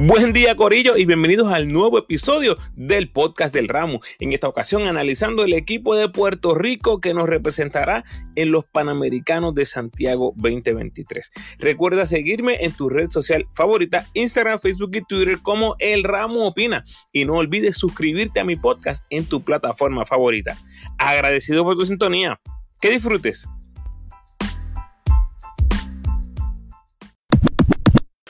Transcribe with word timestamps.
Buen 0.00 0.32
día 0.32 0.54
Corillo 0.54 0.96
y 0.96 1.06
bienvenidos 1.06 1.52
al 1.52 1.66
nuevo 1.66 1.98
episodio 1.98 2.56
del 2.76 3.10
podcast 3.10 3.52
del 3.52 3.66
ramo. 3.66 4.00
En 4.20 4.32
esta 4.32 4.46
ocasión 4.46 4.86
analizando 4.86 5.42
el 5.42 5.52
equipo 5.54 5.96
de 5.96 6.08
Puerto 6.08 6.54
Rico 6.54 7.00
que 7.00 7.14
nos 7.14 7.28
representará 7.28 8.04
en 8.36 8.52
los 8.52 8.64
Panamericanos 8.64 9.56
de 9.56 9.66
Santiago 9.66 10.34
2023. 10.36 11.32
Recuerda 11.58 12.06
seguirme 12.06 12.58
en 12.60 12.70
tu 12.70 12.88
red 12.88 13.10
social 13.10 13.48
favorita, 13.54 14.06
Instagram, 14.14 14.60
Facebook 14.60 14.92
y 14.94 15.02
Twitter 15.02 15.40
como 15.42 15.74
El 15.80 16.04
Ramo 16.04 16.46
Opina. 16.46 16.84
Y 17.12 17.24
no 17.24 17.34
olvides 17.34 17.76
suscribirte 17.76 18.38
a 18.38 18.44
mi 18.44 18.54
podcast 18.54 19.04
en 19.10 19.26
tu 19.26 19.42
plataforma 19.42 20.06
favorita. 20.06 20.56
Agradecido 20.98 21.64
por 21.64 21.76
tu 21.76 21.84
sintonía. 21.84 22.40
Que 22.80 22.90
disfrutes. 22.90 23.48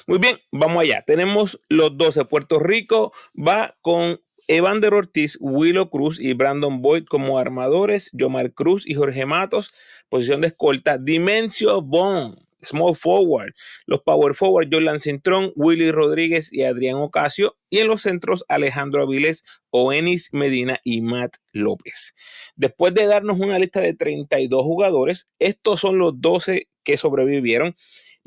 Muy 0.08 0.18
bien, 0.20 0.38
vamos 0.50 0.82
allá. 0.82 1.02
Tenemos 1.06 1.60
los 1.68 1.98
12. 1.98 2.24
Puerto 2.24 2.58
Rico 2.58 3.12
va 3.36 3.76
con 3.82 4.22
Evander 4.46 4.94
Ortiz, 4.94 5.36
Willow 5.38 5.90
Cruz 5.90 6.18
y 6.18 6.32
Brandon 6.32 6.80
Boyd 6.80 7.04
como 7.04 7.38
armadores, 7.38 8.08
Yomar 8.14 8.54
Cruz 8.54 8.88
y 8.88 8.94
Jorge 8.94 9.26
Matos, 9.26 9.70
posición 10.08 10.40
de 10.40 10.46
escolta, 10.46 10.96
Dimensio 10.96 11.82
Bond, 11.82 12.38
small 12.62 12.96
forward, 12.96 13.52
los 13.84 14.00
power 14.00 14.32
forward, 14.32 14.70
Jordan 14.72 14.98
Cintrón, 14.98 15.52
Willy 15.56 15.90
Rodríguez 15.90 16.54
y 16.54 16.62
Adrián 16.62 16.96
Ocasio, 16.96 17.58
y 17.68 17.80
en 17.80 17.88
los 17.88 18.00
centros 18.00 18.46
Alejandro 18.48 19.02
Avilés, 19.02 19.44
Oenis 19.68 20.30
Medina 20.32 20.80
y 20.84 21.02
Matt 21.02 21.36
López. 21.52 22.14
Después 22.56 22.94
de 22.94 23.04
darnos 23.04 23.38
una 23.38 23.58
lista 23.58 23.82
de 23.82 23.92
32 23.92 24.62
jugadores, 24.62 25.28
estos 25.38 25.80
son 25.80 25.98
los 25.98 26.18
12 26.18 26.66
que 26.82 26.96
sobrevivieron 26.96 27.74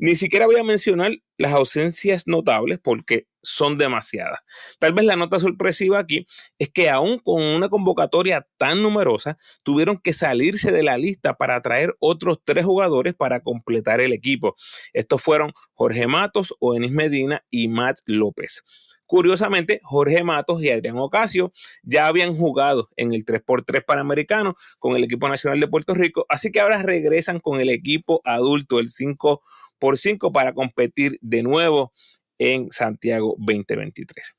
ni 0.02 0.16
siquiera 0.16 0.46
voy 0.46 0.56
a 0.56 0.64
mencionar 0.64 1.12
las 1.42 1.52
ausencias 1.52 2.26
notables 2.26 2.78
porque 2.78 3.26
son 3.42 3.76
demasiadas. 3.76 4.40
Tal 4.78 4.92
vez 4.92 5.04
la 5.04 5.16
nota 5.16 5.38
sorpresiva 5.38 5.98
aquí 5.98 6.24
es 6.58 6.70
que 6.70 6.88
aún 6.88 7.18
con 7.18 7.42
una 7.42 7.68
convocatoria 7.68 8.46
tan 8.56 8.82
numerosa, 8.82 9.36
tuvieron 9.62 9.98
que 9.98 10.12
salirse 10.12 10.70
de 10.70 10.82
la 10.82 10.96
lista 10.96 11.34
para 11.34 11.60
traer 11.60 11.94
otros 11.98 12.38
tres 12.44 12.64
jugadores 12.64 13.14
para 13.14 13.40
completar 13.40 14.00
el 14.00 14.12
equipo. 14.12 14.54
Estos 14.92 15.20
fueron 15.20 15.52
Jorge 15.74 16.06
Matos, 16.06 16.54
Oenis 16.60 16.92
Medina 16.92 17.44
y 17.50 17.68
Matt 17.68 17.98
López. 18.06 18.62
Curiosamente, 19.04 19.80
Jorge 19.82 20.24
Matos 20.24 20.62
y 20.62 20.70
Adrián 20.70 20.96
Ocasio 20.96 21.52
ya 21.82 22.06
habían 22.06 22.34
jugado 22.34 22.88
en 22.96 23.12
el 23.12 23.26
3x3 23.26 23.84
Panamericano 23.84 24.54
con 24.78 24.96
el 24.96 25.04
equipo 25.04 25.28
nacional 25.28 25.60
de 25.60 25.68
Puerto 25.68 25.92
Rico, 25.92 26.24
así 26.30 26.50
que 26.50 26.60
ahora 26.60 26.82
regresan 26.82 27.38
con 27.38 27.60
el 27.60 27.68
equipo 27.68 28.22
adulto, 28.24 28.78
el 28.78 28.88
5 28.88 29.42
por 29.82 29.98
5 29.98 30.32
para 30.32 30.54
competir 30.54 31.18
de 31.20 31.42
nuevo 31.42 31.92
en 32.38 32.70
Santiago 32.70 33.34
2023. 33.36 34.36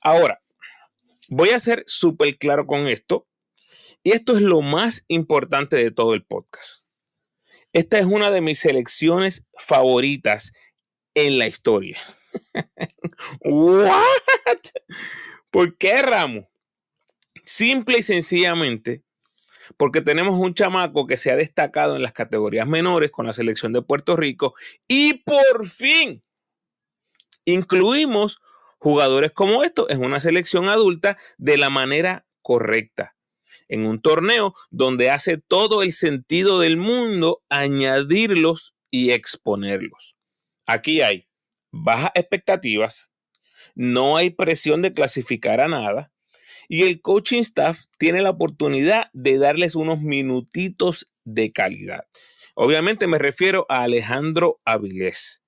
Ahora, 0.00 0.42
voy 1.28 1.50
a 1.50 1.60
ser 1.60 1.84
súper 1.86 2.36
claro 2.38 2.66
con 2.66 2.88
esto. 2.88 3.28
Y 4.02 4.10
esto 4.10 4.34
es 4.34 4.42
lo 4.42 4.60
más 4.60 5.04
importante 5.06 5.76
de 5.76 5.92
todo 5.92 6.12
el 6.12 6.24
podcast. 6.24 6.82
Esta 7.72 8.00
es 8.00 8.06
una 8.06 8.32
de 8.32 8.40
mis 8.40 8.58
selecciones 8.58 9.46
favoritas 9.56 10.50
en 11.14 11.38
la 11.38 11.46
historia. 11.46 12.00
¿What? 13.44 14.02
¿Por 15.52 15.78
qué, 15.78 16.02
Ramo? 16.02 16.50
Simple 17.44 18.00
y 18.00 18.02
sencillamente 18.02 19.04
porque 19.76 20.00
tenemos 20.00 20.34
un 20.34 20.54
chamaco 20.54 21.06
que 21.06 21.16
se 21.16 21.30
ha 21.30 21.36
destacado 21.36 21.96
en 21.96 22.02
las 22.02 22.12
categorías 22.12 22.66
menores 22.66 23.10
con 23.10 23.26
la 23.26 23.32
selección 23.32 23.72
de 23.72 23.82
Puerto 23.82 24.16
Rico 24.16 24.54
y 24.86 25.14
por 25.14 25.66
fin 25.66 26.22
incluimos 27.44 28.40
jugadores 28.78 29.32
como 29.32 29.62
estos 29.62 29.90
en 29.90 30.04
una 30.04 30.20
selección 30.20 30.68
adulta 30.68 31.18
de 31.36 31.58
la 31.58 31.70
manera 31.70 32.26
correcta. 32.42 33.16
En 33.68 33.84
un 33.84 34.00
torneo 34.00 34.54
donde 34.70 35.10
hace 35.10 35.36
todo 35.36 35.82
el 35.82 35.92
sentido 35.92 36.60
del 36.60 36.78
mundo 36.78 37.42
añadirlos 37.50 38.74
y 38.90 39.10
exponerlos. 39.10 40.16
Aquí 40.66 41.02
hay 41.02 41.28
bajas 41.70 42.12
expectativas, 42.14 43.12
no 43.74 44.16
hay 44.16 44.30
presión 44.30 44.80
de 44.80 44.92
clasificar 44.92 45.60
a 45.60 45.68
nada, 45.68 46.10
y 46.68 46.82
el 46.82 47.00
coaching 47.00 47.40
staff 47.40 47.84
tiene 47.98 48.22
la 48.22 48.30
oportunidad 48.30 49.10
de 49.12 49.38
darles 49.38 49.74
unos 49.74 50.00
minutitos 50.00 51.08
de 51.24 51.50
calidad. 51.50 52.04
Obviamente 52.54 53.06
me 53.06 53.18
refiero 53.18 53.66
a 53.68 53.82
Alejandro 53.82 54.60
Avilés. 54.64 55.42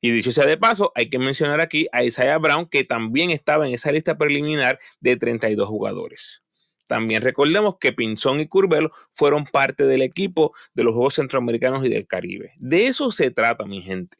Y 0.00 0.12
dicho 0.12 0.32
sea 0.32 0.46
de 0.46 0.56
paso, 0.56 0.92
hay 0.94 1.10
que 1.10 1.18
mencionar 1.18 1.60
aquí 1.60 1.86
a 1.92 2.02
Isaiah 2.02 2.38
Brown, 2.38 2.66
que 2.66 2.84
también 2.84 3.30
estaba 3.30 3.66
en 3.66 3.74
esa 3.74 3.92
lista 3.92 4.16
preliminar 4.16 4.78
de 5.00 5.16
32 5.16 5.68
jugadores. 5.68 6.42
También 6.88 7.22
recordemos 7.22 7.76
que 7.78 7.92
Pinzón 7.92 8.40
y 8.40 8.48
Curvelo 8.48 8.90
fueron 9.12 9.44
parte 9.44 9.84
del 9.84 10.02
equipo 10.02 10.54
de 10.74 10.84
los 10.84 10.94
Juegos 10.94 11.14
Centroamericanos 11.14 11.84
y 11.84 11.88
del 11.88 12.06
Caribe. 12.06 12.54
De 12.56 12.86
eso 12.86 13.12
se 13.12 13.30
trata, 13.30 13.66
mi 13.66 13.82
gente. 13.82 14.16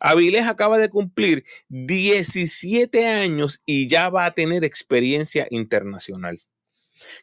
Avilés 0.00 0.46
acaba 0.46 0.78
de 0.78 0.88
cumplir 0.88 1.44
17 1.68 3.06
años 3.06 3.62
y 3.66 3.88
ya 3.88 4.08
va 4.08 4.26
a 4.26 4.34
tener 4.34 4.64
experiencia 4.64 5.46
internacional. 5.50 6.40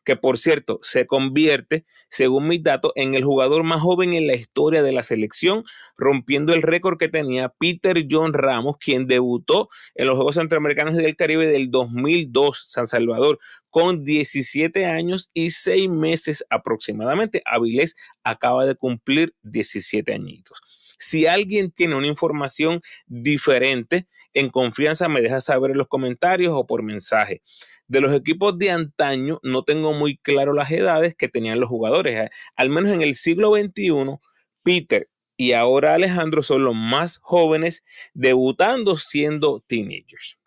Que 0.04 0.16
por 0.16 0.38
cierto, 0.38 0.80
se 0.82 1.08
convierte, 1.08 1.86
según 2.10 2.48
mis 2.48 2.64
datos, 2.64 2.92
en 2.96 3.16
el 3.16 3.24
jugador 3.24 3.64
más 3.64 3.82
joven 3.82 4.14
en 4.14 4.28
la 4.28 4.36
historia 4.36 4.84
de 4.84 4.92
la 4.92 5.04
selección, 5.04 5.64
rompiendo 5.98 6.54
el 6.54 6.62
récord 6.62 6.98
que 6.98 7.08
tenía 7.10 7.50
Peter 7.50 8.06
John 8.10 8.34
Ramos, 8.34 8.78
quien 8.78 9.08
debutó 9.08 9.70
en 9.96 10.08
los 10.08 10.16
Juegos 10.16 10.36
Centroamericanos 10.36 10.96
y 10.96 11.04
del 11.04 11.16
Caribe 11.16 11.48
del 11.48 11.72
2002, 11.72 12.66
San 12.68 12.88
Salvador, 12.88 13.40
con 13.70 14.04
17 14.04 14.86
años 14.86 15.30
y 15.34 15.52
6 15.52 15.90
meses 15.90 16.46
aproximadamente. 16.50 17.42
Avilés 17.46 17.96
acaba 18.24 18.66
de 18.66 18.76
cumplir 18.76 19.34
17 19.44 20.14
añitos. 20.14 20.79
Si 21.00 21.26
alguien 21.26 21.72
tiene 21.72 21.96
una 21.96 22.08
información 22.08 22.82
diferente, 23.08 24.08
en 24.34 24.50
confianza 24.50 25.08
me 25.08 25.22
deja 25.22 25.40
saber 25.40 25.72
en 25.72 25.78
los 25.78 25.88
comentarios 25.88 26.54
o 26.54 26.68
por 26.68 26.84
mensaje. 26.84 27.42
De 27.88 28.02
los 28.02 28.14
equipos 28.14 28.58
de 28.58 28.72
antaño 28.72 29.40
no 29.42 29.64
tengo 29.64 29.94
muy 29.94 30.18
claro 30.18 30.54
las 30.54 30.70
edades 30.72 31.16
que 31.16 31.30
tenían 31.30 31.60
los 31.60 31.70
jugadores. 31.70 32.16
Eh, 32.16 32.30
al 32.56 32.70
menos 32.70 32.92
en 32.92 33.02
el 33.02 33.16
siglo 33.16 33.56
XXI, 33.56 34.20
Peter 34.62 35.08
y 35.38 35.54
ahora 35.54 35.94
Alejandro 35.94 36.44
son 36.44 36.66
los 36.66 36.76
más 36.76 37.18
jóvenes 37.20 37.86
debutando 38.14 38.98
siendo 38.98 39.64
teenagers. 39.66 40.38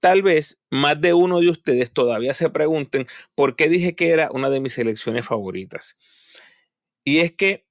Tal 0.00 0.22
vez 0.22 0.58
más 0.70 0.98
de 0.98 1.12
uno 1.12 1.40
de 1.40 1.50
ustedes 1.50 1.92
todavía 1.92 2.32
se 2.32 2.48
pregunten 2.48 3.06
por 3.34 3.54
qué 3.54 3.68
dije 3.68 3.94
que 3.94 4.08
era 4.08 4.30
una 4.32 4.48
de 4.48 4.60
mis 4.60 4.72
selecciones 4.72 5.26
favoritas. 5.26 5.98
Y 7.04 7.18
es 7.18 7.32
que 7.32 7.66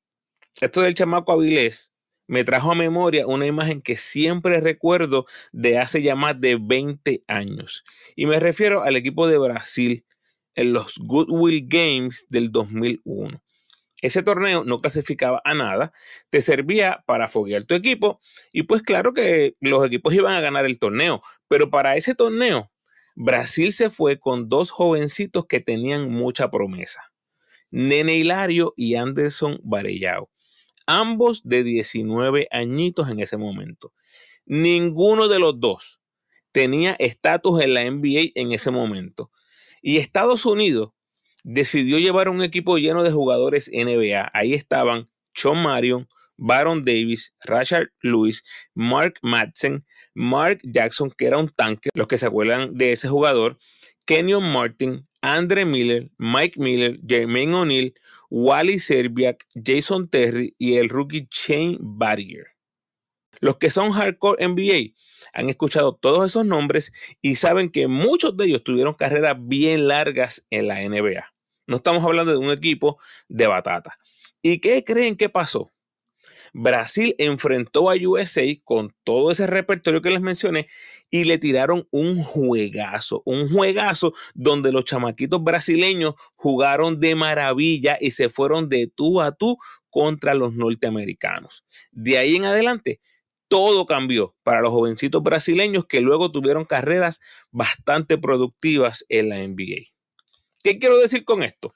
esto 0.62 0.82
del 0.82 0.94
chamaco 0.94 1.32
Avilés 1.32 1.92
me 2.30 2.44
trajo 2.44 2.72
a 2.72 2.76
memoria 2.76 3.26
una 3.26 3.48
imagen 3.48 3.82
que 3.82 3.98
siempre 3.98 4.62
recuerdo 4.62 5.26
de 5.52 5.80
hace 5.80 6.04
ya 6.04 6.16
más 6.16 6.40
de 6.40 6.60
20 6.62 7.24
años. 7.28 7.84
Y 8.16 8.28
me 8.28 8.40
refiero 8.40 8.84
al 8.84 8.96
equipo 8.96 9.28
de 9.28 9.40
Brasil 9.40 10.06
en 10.56 10.72
los 10.72 11.00
Goodwill 11.00 11.66
Games 11.68 12.28
del 12.30 12.52
2001. 12.52 13.42
Ese 14.04 14.22
torneo 14.22 14.64
no 14.64 14.78
clasificaba 14.78 15.42
a 15.44 15.56
nada, 15.56 15.92
te 16.30 16.42
servía 16.42 17.04
para 17.08 17.28
foguear 17.28 17.64
tu 17.64 17.74
equipo 17.74 18.20
y 18.54 18.64
pues 18.64 18.84
claro 18.84 19.16
que 19.16 19.56
los 19.60 19.84
equipos 19.84 20.14
iban 20.14 20.36
a 20.36 20.40
ganar 20.40 20.66
el 20.66 20.78
torneo, 20.78 21.24
pero 21.48 21.72
para 21.72 21.98
ese 21.98 22.14
torneo 22.14 22.72
Brasil 23.16 23.74
se 23.74 23.90
fue 23.90 24.20
con 24.20 24.50
dos 24.50 24.70
jovencitos 24.70 25.48
que 25.48 25.62
tenían 25.62 26.12
mucha 26.12 26.52
promesa, 26.52 27.12
Nene 27.72 28.18
Hilario 28.18 28.76
y 28.78 28.96
Anderson 28.96 29.60
Varellao 29.64 30.30
ambos 30.90 31.42
de 31.44 31.64
19 31.64 32.48
añitos 32.50 33.10
en 33.10 33.20
ese 33.20 33.38
momento. 33.38 33.94
Ninguno 34.48 35.28
de 35.28 35.38
los 35.38 35.60
dos 35.60 36.02
tenía 36.52 36.96
estatus 36.98 37.62
en 37.62 37.76
la 37.76 37.90
NBA 37.90 38.32
en 38.34 38.52
ese 38.54 38.72
momento. 38.72 39.32
Y 39.84 39.98
Estados 39.98 40.48
Unidos 40.48 40.90
decidió 41.44 42.00
llevar 42.00 42.28
un 42.28 42.42
equipo 42.42 42.80
lleno 42.80 43.04
de 43.04 43.12
jugadores 43.12 43.70
NBA. 43.72 44.32
Ahí 44.34 44.56
estaban 44.56 45.10
Sean 45.36 45.62
Marion, 45.62 46.08
Baron 46.38 46.82
Davis, 46.82 47.36
Rashard 47.42 47.90
Lewis, 48.02 48.44
Mark 48.74 49.20
Madsen, 49.22 49.86
Mark 50.16 50.60
Jackson, 50.64 51.12
que 51.12 51.28
era 51.28 51.38
un 51.38 51.50
tanque, 51.50 51.90
los 51.94 52.08
que 52.08 52.18
se 52.18 52.26
acuerdan 52.26 52.76
de 52.76 52.94
ese 52.94 53.08
jugador, 53.08 53.60
Kenyon 54.06 54.52
Martin, 54.52 55.08
Andre 55.22 55.66
Miller, 55.66 56.10
Mike 56.18 56.60
Miller, 56.60 56.98
Jermaine 57.06 57.54
O'Neal, 57.54 57.94
Wally 58.30 58.80
Serbiak, 58.80 59.46
Jason 59.54 60.08
Terry 60.08 60.56
y 60.58 60.76
el 60.76 60.90
rookie 60.90 61.28
Shane 61.32 61.78
Barrier. 61.80 62.48
Los 63.42 63.58
que 63.58 63.70
son 63.70 63.92
hardcore 63.92 64.46
NBA 64.48 64.94
han 65.34 65.50
escuchado 65.50 65.96
todos 65.96 66.26
esos 66.26 66.46
nombres 66.46 66.92
y 67.22 67.36
saben 67.36 67.70
que 67.70 67.88
muchos 67.88 68.36
de 68.36 68.46
ellos 68.46 68.64
tuvieron 68.64 68.94
carreras 68.94 69.36
bien 69.40 69.88
largas 69.88 70.46
en 70.50 70.68
la 70.68 70.82
NBA. 70.82 71.34
No 71.68 71.78
estamos 71.78 72.04
hablando 72.04 72.32
de 72.32 72.38
un 72.38 72.52
equipo 72.52 72.98
de 73.28 73.48
batata. 73.48 73.98
¿Y 74.42 74.60
qué 74.60 74.84
creen 74.84 75.16
que 75.16 75.30
pasó? 75.30 75.72
Brasil 76.54 77.16
enfrentó 77.18 77.90
a 77.90 77.96
USA 77.96 78.44
con 78.64 78.94
todo 79.04 79.32
ese 79.32 79.48
repertorio 79.48 80.02
que 80.02 80.12
les 80.12 80.22
mencioné 80.22 80.68
y 81.12 81.24
le 81.24 81.38
tiraron 81.38 81.88
un 81.92 82.24
juegazo, 82.24 83.24
un 83.26 83.50
juegazo 83.50 84.14
donde 84.34 84.72
los 84.72 84.86
chamaquitos 84.86 85.44
brasileños 85.44 86.16
jugaron 86.36 87.00
de 87.00 87.16
maravilla 87.16 87.98
y 88.00 88.12
se 88.12 88.30
fueron 88.30 88.70
de 88.70 88.88
tú 88.88 89.22
a 89.22 89.32
tú 89.32 89.58
contra 89.90 90.34
los 90.34 90.54
norteamericanos. 90.54 91.66
De 91.92 92.18
ahí 92.18 92.36
en 92.36 92.46
adelante, 92.46 93.00
todo 93.48 93.86
cambió 93.86 94.36
para 94.44 94.62
los 94.62 94.70
jovencitos 94.70 95.24
brasileños 95.24 95.86
que 95.86 96.02
luego 96.02 96.32
tuvieron 96.32 96.66
carreras 96.66 97.20
bastante 97.52 98.18
productivas 98.18 99.06
en 99.10 99.30
la 99.30 99.38
NBA. 99.38 99.90
¿Qué 100.64 100.78
quiero 100.78 101.00
decir 101.00 101.26
con 101.26 101.42
esto? 101.42 101.74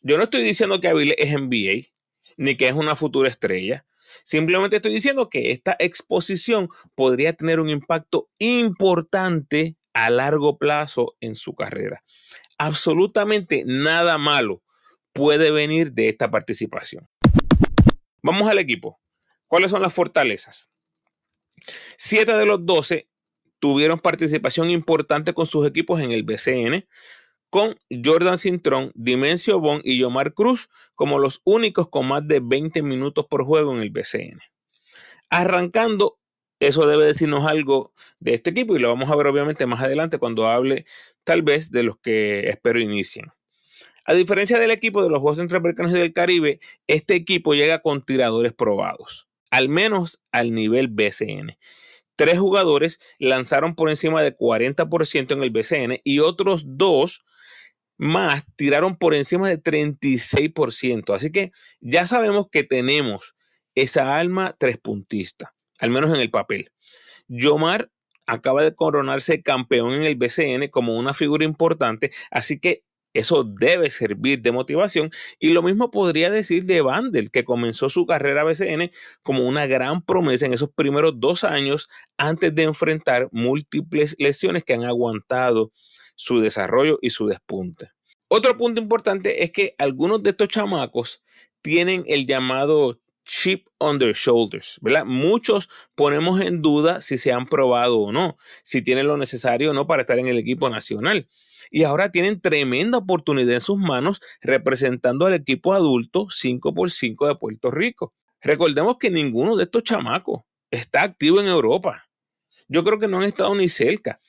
Yo 0.00 0.16
no 0.16 0.24
estoy 0.24 0.42
diciendo 0.42 0.80
que 0.80 0.88
Avilés 0.88 1.16
es 1.18 1.32
NBA, 1.32 1.88
ni 2.36 2.56
que 2.56 2.68
es 2.68 2.74
una 2.74 2.96
futura 2.96 3.28
estrella. 3.28 3.86
Simplemente 4.22 4.76
estoy 4.76 4.92
diciendo 4.92 5.28
que 5.28 5.50
esta 5.50 5.76
exposición 5.78 6.68
podría 6.94 7.32
tener 7.32 7.60
un 7.60 7.70
impacto 7.70 8.28
importante 8.38 9.76
a 9.92 10.10
largo 10.10 10.58
plazo 10.58 11.16
en 11.20 11.34
su 11.34 11.54
carrera. 11.54 12.04
Absolutamente 12.58 13.64
nada 13.66 14.18
malo 14.18 14.62
puede 15.12 15.50
venir 15.50 15.92
de 15.92 16.08
esta 16.08 16.30
participación. 16.30 17.08
Vamos 18.22 18.48
al 18.48 18.58
equipo. 18.58 19.00
¿Cuáles 19.46 19.70
son 19.70 19.82
las 19.82 19.92
fortalezas? 19.92 20.70
Siete 21.96 22.34
de 22.34 22.46
los 22.46 22.64
doce 22.64 23.08
tuvieron 23.58 23.98
participación 23.98 24.70
importante 24.70 25.32
con 25.32 25.46
sus 25.46 25.66
equipos 25.66 26.00
en 26.00 26.10
el 26.12 26.22
BCN, 26.22 26.86
con 27.54 27.78
Jordan 27.88 28.36
Cintrón, 28.36 28.90
Dimensio 28.96 29.60
Bon 29.60 29.80
y 29.84 29.96
Yomar 29.96 30.34
Cruz 30.34 30.68
como 30.96 31.20
los 31.20 31.40
únicos 31.44 31.88
con 31.88 32.08
más 32.08 32.26
de 32.26 32.40
20 32.42 32.82
minutos 32.82 33.26
por 33.30 33.44
juego 33.44 33.72
en 33.76 33.80
el 33.80 33.90
BCN. 33.90 34.40
Arrancando, 35.30 36.18
eso 36.58 36.84
debe 36.88 37.04
decirnos 37.04 37.48
algo 37.48 37.92
de 38.18 38.34
este 38.34 38.50
equipo 38.50 38.74
y 38.74 38.80
lo 38.80 38.88
vamos 38.88 39.08
a 39.08 39.14
ver 39.14 39.28
obviamente 39.28 39.66
más 39.66 39.80
adelante 39.80 40.18
cuando 40.18 40.48
hable 40.48 40.84
tal 41.22 41.42
vez 41.42 41.70
de 41.70 41.84
los 41.84 41.96
que 42.00 42.48
espero 42.48 42.80
inicien. 42.80 43.26
A 44.04 44.14
diferencia 44.14 44.58
del 44.58 44.72
equipo 44.72 45.04
de 45.04 45.10
los 45.10 45.20
Juegos 45.20 45.38
Centroamericanos 45.38 45.92
y 45.92 45.98
del 45.98 46.12
Caribe, 46.12 46.58
este 46.88 47.14
equipo 47.14 47.54
llega 47.54 47.82
con 47.82 48.04
tiradores 48.04 48.52
probados, 48.52 49.28
al 49.52 49.68
menos 49.68 50.20
al 50.32 50.50
nivel 50.50 50.88
BCN. 50.88 51.56
Tres 52.16 52.38
jugadores 52.38 53.00
lanzaron 53.18 53.74
por 53.74 53.90
encima 53.90 54.22
de 54.22 54.36
40% 54.36 55.32
en 55.32 55.42
el 55.42 55.50
BCN 55.50 56.00
y 56.04 56.20
otros 56.20 56.64
dos 56.66 57.24
más 57.96 58.44
tiraron 58.56 58.96
por 58.96 59.14
encima 59.14 59.48
de 59.48 59.62
36%. 59.62 61.14
Así 61.14 61.30
que 61.30 61.52
ya 61.80 62.06
sabemos 62.06 62.46
que 62.50 62.64
tenemos 62.64 63.34
esa 63.74 64.16
alma 64.16 64.56
tres 64.58 64.78
puntista, 64.78 65.54
al 65.78 65.90
menos 65.90 66.14
en 66.14 66.20
el 66.20 66.30
papel. 66.30 66.70
Yomar 67.28 67.90
acaba 68.26 68.62
de 68.62 68.74
coronarse 68.74 69.42
campeón 69.42 69.92
en 69.94 70.02
el 70.02 70.16
BCN 70.16 70.68
como 70.70 70.96
una 70.98 71.14
figura 71.14 71.44
importante, 71.44 72.10
así 72.30 72.58
que 72.58 72.84
eso 73.14 73.44
debe 73.44 73.90
servir 73.90 74.42
de 74.42 74.52
motivación. 74.52 75.10
Y 75.38 75.50
lo 75.52 75.62
mismo 75.62 75.90
podría 75.90 76.30
decir 76.30 76.64
de 76.64 76.82
Vandel, 76.82 77.30
que 77.30 77.44
comenzó 77.44 77.88
su 77.88 78.06
carrera 78.06 78.44
BCN 78.44 78.90
como 79.22 79.48
una 79.48 79.66
gran 79.66 80.02
promesa 80.02 80.46
en 80.46 80.52
esos 80.52 80.70
primeros 80.70 81.14
dos 81.16 81.44
años 81.44 81.88
antes 82.18 82.54
de 82.54 82.64
enfrentar 82.64 83.28
múltiples 83.32 84.16
lesiones 84.18 84.64
que 84.64 84.74
han 84.74 84.84
aguantado 84.84 85.70
su 86.16 86.40
desarrollo 86.40 86.98
y 87.00 87.10
su 87.10 87.26
despunte. 87.26 87.90
Otro 88.28 88.56
punto 88.56 88.80
importante 88.80 89.44
es 89.44 89.52
que 89.52 89.74
algunos 89.78 90.22
de 90.22 90.30
estos 90.30 90.48
chamacos 90.48 91.22
tienen 91.62 92.04
el 92.08 92.26
llamado 92.26 92.98
chip 93.24 93.66
on 93.78 93.98
their 93.98 94.14
shoulders, 94.14 94.78
¿verdad? 94.80 95.04
Muchos 95.04 95.68
ponemos 95.94 96.40
en 96.40 96.62
duda 96.62 97.00
si 97.00 97.18
se 97.18 97.32
han 97.32 97.46
probado 97.46 97.98
o 97.98 98.12
no, 98.12 98.36
si 98.62 98.82
tienen 98.82 99.06
lo 99.06 99.16
necesario 99.16 99.70
o 99.70 99.74
no 99.74 99.86
para 99.86 100.02
estar 100.02 100.18
en 100.18 100.28
el 100.28 100.38
equipo 100.38 100.70
nacional. 100.70 101.28
Y 101.70 101.84
ahora 101.84 102.10
tienen 102.10 102.40
tremenda 102.40 102.98
oportunidad 102.98 103.54
en 103.54 103.60
sus 103.60 103.78
manos 103.78 104.20
representando 104.40 105.26
al 105.26 105.34
equipo 105.34 105.72
adulto 105.72 106.26
5x5 106.26 107.26
de 107.26 107.34
Puerto 107.36 107.70
Rico. 107.70 108.14
Recordemos 108.40 108.98
que 108.98 109.10
ninguno 109.10 109.56
de 109.56 109.64
estos 109.64 109.82
chamacos 109.82 110.42
está 110.70 111.02
activo 111.02 111.40
en 111.40 111.46
Europa. 111.46 112.04
Yo 112.68 112.84
creo 112.84 112.98
que 112.98 113.08
no 113.08 113.18
han 113.18 113.24
estado 113.24 113.54
ni 113.54 113.68
cerca. 113.68 114.20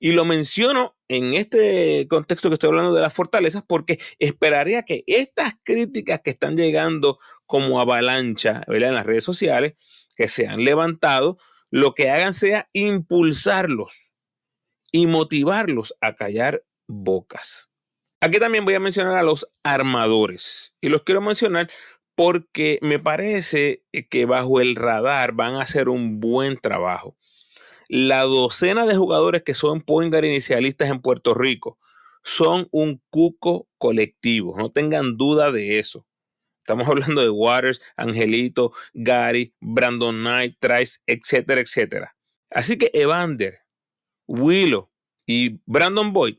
Y 0.00 0.12
lo 0.12 0.24
menciono 0.24 0.96
en 1.08 1.34
este 1.34 2.06
contexto 2.08 2.48
que 2.48 2.54
estoy 2.54 2.68
hablando 2.68 2.92
de 2.92 3.00
las 3.00 3.12
fortalezas 3.12 3.62
porque 3.66 3.98
esperaría 4.18 4.82
que 4.82 5.04
estas 5.06 5.54
críticas 5.62 6.20
que 6.22 6.30
están 6.30 6.56
llegando 6.56 7.18
como 7.46 7.80
avalancha 7.80 8.62
en 8.66 8.94
las 8.94 9.06
redes 9.06 9.24
sociales, 9.24 9.74
que 10.16 10.28
se 10.28 10.46
han 10.46 10.64
levantado, 10.64 11.38
lo 11.70 11.94
que 11.94 12.10
hagan 12.10 12.34
sea 12.34 12.68
impulsarlos 12.72 14.12
y 14.92 15.06
motivarlos 15.06 15.94
a 16.00 16.14
callar 16.14 16.64
bocas. 16.86 17.70
Aquí 18.20 18.38
también 18.38 18.64
voy 18.64 18.74
a 18.74 18.80
mencionar 18.80 19.16
a 19.16 19.22
los 19.22 19.50
armadores 19.62 20.74
y 20.80 20.88
los 20.88 21.02
quiero 21.02 21.20
mencionar 21.20 21.70
porque 22.14 22.78
me 22.80 22.98
parece 22.98 23.84
que 24.08 24.24
bajo 24.24 24.60
el 24.60 24.76
radar 24.76 25.32
van 25.32 25.54
a 25.54 25.62
hacer 25.62 25.88
un 25.88 26.20
buen 26.20 26.58
trabajo 26.58 27.16
la 27.88 28.22
docena 28.22 28.86
de 28.86 28.96
jugadores 28.96 29.42
que 29.42 29.54
son 29.54 29.82
point 29.82 30.14
inicialistas 30.14 30.88
en 30.88 31.00
Puerto 31.00 31.34
Rico 31.34 31.78
son 32.22 32.68
un 32.70 33.02
cuco 33.10 33.68
colectivo, 33.76 34.56
no 34.56 34.72
tengan 34.72 35.18
duda 35.18 35.52
de 35.52 35.78
eso. 35.78 36.06
Estamos 36.64 36.88
hablando 36.88 37.20
de 37.20 37.28
Waters, 37.28 37.82
Angelito, 37.94 38.72
Gary, 38.94 39.54
Brandon 39.60 40.16
Knight, 40.16 40.56
Trice, 40.58 40.98
etcétera, 41.06 41.60
etcétera. 41.60 42.16
Así 42.50 42.78
que 42.78 42.90
Evander, 42.94 43.60
Willow 44.26 44.90
y 45.26 45.60
Brandon 45.66 46.14
Boyd, 46.14 46.38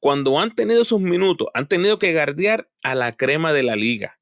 cuando 0.00 0.40
han 0.40 0.52
tenido 0.52 0.84
sus 0.84 1.00
minutos, 1.00 1.46
han 1.54 1.68
tenido 1.68 2.00
que 2.00 2.12
guardiar 2.12 2.68
a 2.82 2.96
la 2.96 3.16
crema 3.16 3.52
de 3.52 3.62
la 3.62 3.76
liga. 3.76 4.18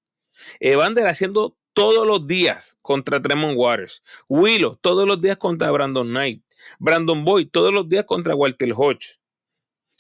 Evander 0.59 1.07
haciendo 1.07 1.57
todos 1.73 2.07
los 2.07 2.27
días 2.27 2.77
contra 2.83 3.23
Tremont 3.23 3.57
Waters. 3.57 4.03
Willow 4.29 4.77
todos 4.77 5.09
los 5.09 5.23
días 5.23 5.39
contra 5.39 5.71
Brandon 5.71 6.07
Knight. 6.07 6.45
Brandon 6.79 7.25
Boyd 7.25 7.49
todos 7.51 7.73
los 7.73 7.89
días 7.89 8.05
contra 8.05 8.35
Walter 8.35 8.75
Hodge. 8.77 9.20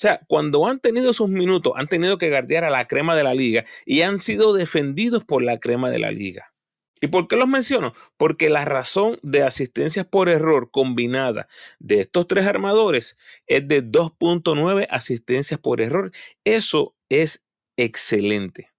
O 0.00 0.02
sea, 0.02 0.22
cuando 0.28 0.66
han 0.66 0.80
tenido 0.80 1.12
sus 1.12 1.28
minutos, 1.28 1.74
han 1.76 1.86
tenido 1.86 2.16
que 2.16 2.30
guardiar 2.30 2.64
a 2.64 2.70
la 2.70 2.86
crema 2.86 3.14
de 3.14 3.22
la 3.22 3.34
liga 3.34 3.66
y 3.84 4.00
han 4.00 4.18
sido 4.18 4.54
defendidos 4.54 5.24
por 5.24 5.42
la 5.42 5.60
crema 5.60 5.90
de 5.90 5.98
la 5.98 6.10
liga. 6.10 6.54
¿Y 7.02 7.08
por 7.08 7.28
qué 7.28 7.36
los 7.36 7.48
menciono? 7.48 7.92
Porque 8.16 8.48
la 8.48 8.64
razón 8.64 9.18
de 9.22 9.42
asistencias 9.42 10.06
por 10.06 10.30
error 10.30 10.70
combinada 10.70 11.48
de 11.80 12.00
estos 12.00 12.26
tres 12.26 12.46
armadores 12.46 13.18
es 13.46 13.68
de 13.68 13.84
2.9 13.84 14.86
asistencias 14.88 15.60
por 15.60 15.82
error. 15.82 16.12
Eso 16.44 16.96
es 17.10 17.44
excelente. 17.76 18.70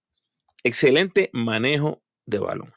Excelente 0.64 1.30
manejo 1.32 2.02
de 2.26 2.40
balón. 2.40 2.74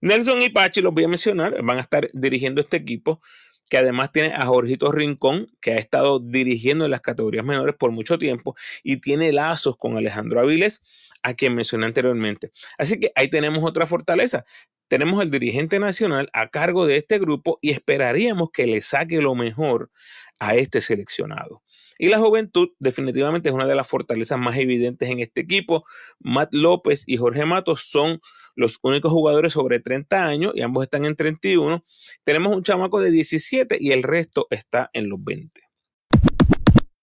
Nelson 0.00 0.40
y 0.40 0.50
Pachi, 0.50 0.82
los 0.82 0.94
voy 0.94 1.02
a 1.02 1.08
mencionar, 1.08 1.60
van 1.64 1.78
a 1.78 1.80
estar 1.80 2.08
dirigiendo 2.12 2.60
este 2.60 2.76
equipo 2.76 3.20
que 3.68 3.78
además 3.78 4.12
tiene 4.12 4.34
a 4.34 4.46
Jorgito 4.46 4.92
Rincón, 4.92 5.48
que 5.60 5.72
ha 5.72 5.76
estado 5.76 6.20
dirigiendo 6.20 6.84
en 6.84 6.90
las 6.90 7.00
categorías 7.00 7.44
menores 7.44 7.74
por 7.76 7.90
mucho 7.90 8.18
tiempo 8.18 8.56
y 8.82 8.98
tiene 8.98 9.32
lazos 9.32 9.76
con 9.76 9.96
Alejandro 9.96 10.40
Aviles, 10.40 10.82
a 11.22 11.34
quien 11.34 11.54
mencioné 11.54 11.86
anteriormente. 11.86 12.50
Así 12.78 13.00
que 13.00 13.12
ahí 13.16 13.28
tenemos 13.28 13.64
otra 13.64 13.86
fortaleza. 13.86 14.44
Tenemos 14.88 15.20
el 15.20 15.32
dirigente 15.32 15.80
nacional 15.80 16.28
a 16.32 16.48
cargo 16.48 16.86
de 16.86 16.96
este 16.96 17.18
grupo 17.18 17.58
y 17.60 17.72
esperaríamos 17.72 18.50
que 18.52 18.66
le 18.66 18.80
saque 18.80 19.20
lo 19.20 19.34
mejor 19.34 19.90
a 20.38 20.54
este 20.54 20.80
seleccionado. 20.80 21.62
Y 21.98 22.08
la 22.08 22.18
juventud 22.18 22.68
definitivamente 22.78 23.48
es 23.48 23.54
una 23.54 23.66
de 23.66 23.74
las 23.74 23.88
fortalezas 23.88 24.38
más 24.38 24.56
evidentes 24.56 25.08
en 25.08 25.20
este 25.20 25.40
equipo. 25.40 25.84
Matt 26.20 26.52
López 26.52 27.04
y 27.06 27.16
Jorge 27.16 27.46
Matos 27.46 27.80
son 27.88 28.20
los 28.56 28.78
únicos 28.82 29.12
jugadores 29.12 29.52
sobre 29.52 29.78
30 29.78 30.26
años 30.26 30.52
y 30.56 30.62
ambos 30.62 30.82
están 30.82 31.04
en 31.04 31.14
31. 31.14 31.84
Tenemos 32.24 32.56
un 32.56 32.62
chamaco 32.64 33.00
de 33.00 33.10
17 33.10 33.76
y 33.78 33.92
el 33.92 34.02
resto 34.02 34.48
está 34.50 34.90
en 34.92 35.08
los 35.08 35.22
20. 35.22 35.62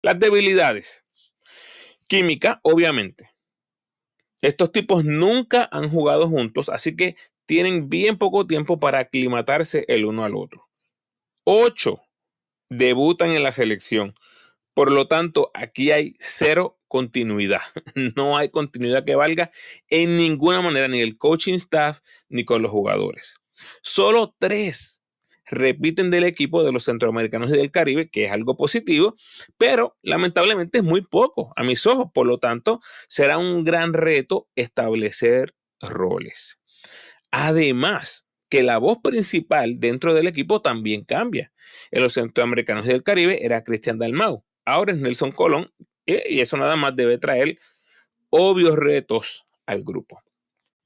Las 0.02 0.18
debilidades. 0.18 1.04
Química, 2.08 2.58
obviamente. 2.64 3.30
Estos 4.40 4.72
tipos 4.72 5.04
nunca 5.04 5.68
han 5.70 5.88
jugado 5.88 6.28
juntos, 6.28 6.68
así 6.68 6.96
que 6.96 7.16
tienen 7.46 7.88
bien 7.88 8.18
poco 8.18 8.46
tiempo 8.46 8.80
para 8.80 8.98
aclimatarse 8.98 9.84
el 9.86 10.04
uno 10.04 10.24
al 10.24 10.34
otro. 10.34 10.68
Ocho 11.44 12.02
debutan 12.68 13.30
en 13.30 13.42
la 13.42 13.52
selección. 13.52 14.14
Por 14.74 14.90
lo 14.90 15.06
tanto, 15.06 15.50
aquí 15.54 15.90
hay 15.90 16.16
cero 16.18 16.78
continuidad. 16.92 17.62
No 18.16 18.36
hay 18.36 18.50
continuidad 18.50 19.04
que 19.04 19.14
valga 19.14 19.50
en 19.88 20.18
ninguna 20.18 20.60
manera, 20.60 20.88
ni 20.88 21.00
el 21.00 21.16
coaching 21.16 21.54
staff 21.54 22.00
ni 22.28 22.44
con 22.44 22.60
los 22.60 22.70
jugadores. 22.70 23.38
Solo 23.80 24.34
tres 24.38 25.02
repiten 25.46 26.10
del 26.10 26.24
equipo 26.24 26.62
de 26.62 26.70
los 26.70 26.84
centroamericanos 26.84 27.48
y 27.48 27.56
del 27.56 27.70
Caribe, 27.70 28.10
que 28.10 28.24
es 28.24 28.32
algo 28.32 28.58
positivo, 28.58 29.14
pero 29.56 29.96
lamentablemente 30.02 30.78
es 30.78 30.84
muy 30.84 31.00
poco 31.00 31.54
a 31.56 31.62
mis 31.62 31.86
ojos. 31.86 32.10
Por 32.12 32.26
lo 32.26 32.38
tanto, 32.38 32.80
será 33.08 33.38
un 33.38 33.64
gran 33.64 33.94
reto 33.94 34.48
establecer 34.54 35.54
roles. 35.80 36.58
Además, 37.30 38.28
que 38.50 38.62
la 38.62 38.76
voz 38.76 38.98
principal 39.02 39.80
dentro 39.80 40.12
del 40.12 40.26
equipo 40.26 40.60
también 40.60 41.04
cambia. 41.04 41.54
En 41.90 42.02
los 42.02 42.12
centroamericanos 42.12 42.84
del 42.84 43.02
Caribe 43.02 43.46
era 43.46 43.64
Cristian 43.64 43.98
Dalmau, 43.98 44.44
ahora 44.66 44.92
es 44.92 44.98
Nelson 44.98 45.32
Colón, 45.32 45.72
y 46.06 46.40
eso 46.40 46.56
nada 46.56 46.76
más 46.76 46.96
debe 46.96 47.18
traer 47.18 47.58
obvios 48.30 48.76
retos 48.76 49.44
al 49.66 49.82
grupo. 49.82 50.22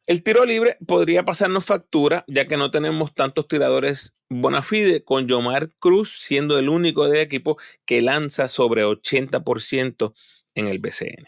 El 0.07 0.23
tiro 0.23 0.45
libre 0.45 0.77
podría 0.87 1.25
pasarnos 1.25 1.65
factura, 1.65 2.25
ya 2.29 2.47
que 2.47 2.57
no 2.57 2.71
tenemos 2.71 3.13
tantos 3.13 3.49
tiradores 3.49 4.17
bona 4.29 4.63
fide, 4.63 5.03
con 5.03 5.27
Yomar 5.27 5.71
Cruz 5.79 6.19
siendo 6.21 6.59
el 6.59 6.69
único 6.69 7.09
del 7.09 7.21
equipo 7.21 7.59
que 7.85 8.03
lanza 8.03 8.49
sobre 8.49 8.85
80% 8.85 10.13
en 10.55 10.67
el 10.67 10.79
BCN. 10.79 11.27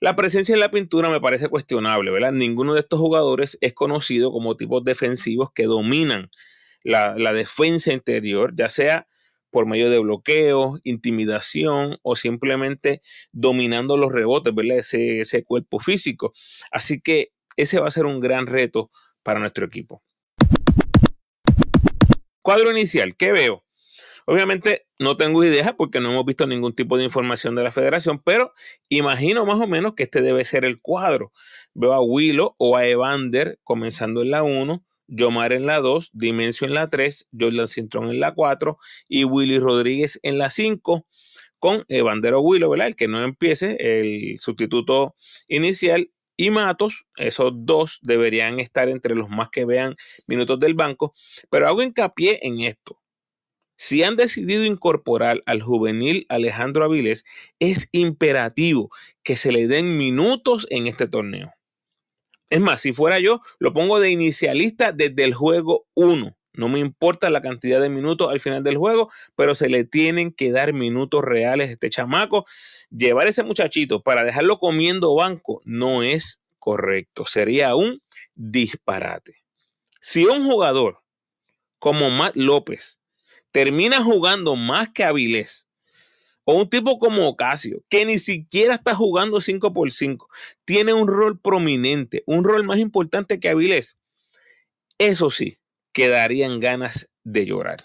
La 0.00 0.16
presencia 0.16 0.52
en 0.52 0.60
la 0.60 0.70
pintura 0.70 1.08
me 1.08 1.20
parece 1.20 1.48
cuestionable, 1.48 2.10
¿verdad? 2.10 2.32
Ninguno 2.32 2.74
de 2.74 2.80
estos 2.80 3.00
jugadores 3.00 3.56
es 3.60 3.72
conocido 3.72 4.32
como 4.32 4.56
tipos 4.56 4.84
defensivos 4.84 5.50
que 5.54 5.64
dominan 5.64 6.30
la, 6.82 7.14
defensa 7.32 7.92
interior, 7.92 8.52
ya 8.54 8.68
sea 8.68 9.06
por 9.54 9.66
medio 9.66 9.88
de 9.88 10.00
bloqueo, 10.00 10.80
intimidación 10.82 12.00
o 12.02 12.16
simplemente 12.16 13.02
dominando 13.30 13.96
los 13.96 14.10
rebotes, 14.10 14.52
¿verdad? 14.52 14.78
Ese, 14.78 15.20
ese 15.20 15.44
cuerpo 15.44 15.78
físico. 15.78 16.32
Así 16.72 17.00
que 17.00 17.30
ese 17.56 17.78
va 17.78 17.86
a 17.86 17.92
ser 17.92 18.04
un 18.04 18.18
gran 18.18 18.48
reto 18.48 18.90
para 19.22 19.38
nuestro 19.38 19.64
equipo. 19.64 20.02
Cuadro 22.42 22.72
inicial, 22.72 23.16
¿qué 23.16 23.30
veo? 23.30 23.64
Obviamente 24.26 24.88
no 24.98 25.16
tengo 25.16 25.44
idea 25.44 25.76
porque 25.76 26.00
no 26.00 26.10
hemos 26.10 26.24
visto 26.24 26.48
ningún 26.48 26.74
tipo 26.74 26.98
de 26.98 27.04
información 27.04 27.54
de 27.54 27.62
la 27.62 27.70
federación, 27.70 28.20
pero 28.24 28.54
imagino 28.88 29.46
más 29.46 29.60
o 29.60 29.68
menos 29.68 29.94
que 29.94 30.02
este 30.02 30.20
debe 30.20 30.44
ser 30.44 30.64
el 30.64 30.80
cuadro. 30.80 31.32
Veo 31.74 31.92
a 31.92 32.02
Willow 32.02 32.56
o 32.58 32.76
a 32.76 32.88
Evander 32.88 33.60
comenzando 33.62 34.22
en 34.22 34.32
la 34.32 34.42
1, 34.42 34.84
Yomar 35.06 35.52
en 35.52 35.66
la 35.66 35.78
2, 35.80 36.10
Dimensio 36.12 36.66
en 36.66 36.74
la 36.74 36.88
3, 36.90 37.28
Jordan 37.38 37.68
Cintrón 37.68 38.10
en 38.10 38.20
la 38.20 38.34
4 38.34 38.78
y 39.08 39.24
Willy 39.24 39.58
Rodríguez 39.58 40.18
en 40.22 40.38
la 40.38 40.50
5 40.50 41.06
con 41.58 41.84
Evander 41.88 42.34
o 42.34 42.40
Willow, 42.40 42.70
¿verdad? 42.70 42.88
El 42.88 42.96
que 42.96 43.08
no 43.08 43.24
empiece, 43.24 43.76
el 43.80 44.38
sustituto 44.38 45.14
inicial 45.48 46.10
y 46.36 46.50
Matos, 46.50 47.06
esos 47.16 47.52
dos 47.54 48.00
deberían 48.02 48.58
estar 48.60 48.88
entre 48.88 49.14
los 49.14 49.30
más 49.30 49.50
que 49.50 49.64
vean 49.64 49.94
minutos 50.26 50.58
del 50.58 50.74
banco, 50.74 51.14
pero 51.48 51.68
hago 51.68 51.82
hincapié 51.82 52.40
en 52.42 52.60
esto. 52.60 53.00
Si 53.76 54.02
han 54.02 54.16
decidido 54.16 54.64
incorporar 54.64 55.42
al 55.46 55.62
juvenil 55.62 56.26
Alejandro 56.28 56.84
Avilés, 56.84 57.24
es 57.58 57.88
imperativo 57.92 58.90
que 59.22 59.36
se 59.36 59.52
le 59.52 59.66
den 59.66 59.96
minutos 59.96 60.66
en 60.70 60.86
este 60.86 61.08
torneo. 61.08 61.52
Es 62.50 62.60
más, 62.60 62.80
si 62.80 62.92
fuera 62.92 63.18
yo, 63.18 63.40
lo 63.58 63.72
pongo 63.72 64.00
de 64.00 64.10
inicialista 64.10 64.92
desde 64.92 65.24
el 65.24 65.34
juego 65.34 65.86
1. 65.94 66.36
No 66.54 66.68
me 66.68 66.78
importa 66.78 67.30
la 67.30 67.42
cantidad 67.42 67.80
de 67.80 67.88
minutos 67.88 68.30
al 68.30 68.38
final 68.38 68.62
del 68.62 68.76
juego, 68.76 69.10
pero 69.34 69.56
se 69.56 69.68
le 69.68 69.84
tienen 69.84 70.32
que 70.32 70.52
dar 70.52 70.72
minutos 70.72 71.24
reales 71.24 71.68
a 71.68 71.72
este 71.72 71.90
chamaco. 71.90 72.46
Llevar 72.90 73.26
a 73.26 73.30
ese 73.30 73.42
muchachito 73.42 74.02
para 74.02 74.22
dejarlo 74.22 74.58
comiendo 74.58 75.14
banco 75.16 75.60
no 75.64 76.04
es 76.04 76.40
correcto. 76.60 77.26
Sería 77.26 77.74
un 77.74 78.02
disparate. 78.36 79.42
Si 80.00 80.26
un 80.26 80.44
jugador 80.44 81.00
como 81.78 82.08
Matt 82.10 82.36
López 82.36 83.00
termina 83.50 84.02
jugando 84.02 84.54
más 84.54 84.90
que 84.90 85.02
Avilés, 85.02 85.68
o 86.44 86.54
un 86.54 86.68
tipo 86.68 86.98
como 86.98 87.28
Ocasio, 87.28 87.82
que 87.88 88.04
ni 88.04 88.18
siquiera 88.18 88.74
está 88.74 88.94
jugando 88.94 89.40
5 89.40 89.72
por 89.72 89.90
5, 89.90 90.28
tiene 90.64 90.92
un 90.92 91.08
rol 91.08 91.40
prominente, 91.40 92.22
un 92.26 92.44
rol 92.44 92.64
más 92.64 92.78
importante 92.78 93.40
que 93.40 93.48
Avilés, 93.48 93.96
eso 94.98 95.30
sí, 95.30 95.58
quedarían 95.92 96.60
ganas 96.60 97.10
de 97.24 97.46
llorar. 97.46 97.82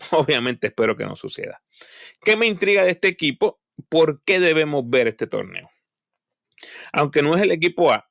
Obviamente 0.10 0.68
espero 0.68 0.96
que 0.96 1.04
no 1.04 1.16
suceda. 1.16 1.62
¿Qué 2.24 2.36
me 2.36 2.46
intriga 2.46 2.84
de 2.84 2.90
este 2.90 3.08
equipo? 3.08 3.60
¿Por 3.88 4.22
qué 4.24 4.40
debemos 4.40 4.88
ver 4.88 5.08
este 5.08 5.26
torneo? 5.26 5.70
Aunque 6.92 7.22
no 7.22 7.36
es 7.36 7.42
el 7.42 7.50
equipo 7.50 7.92
A 7.92 8.10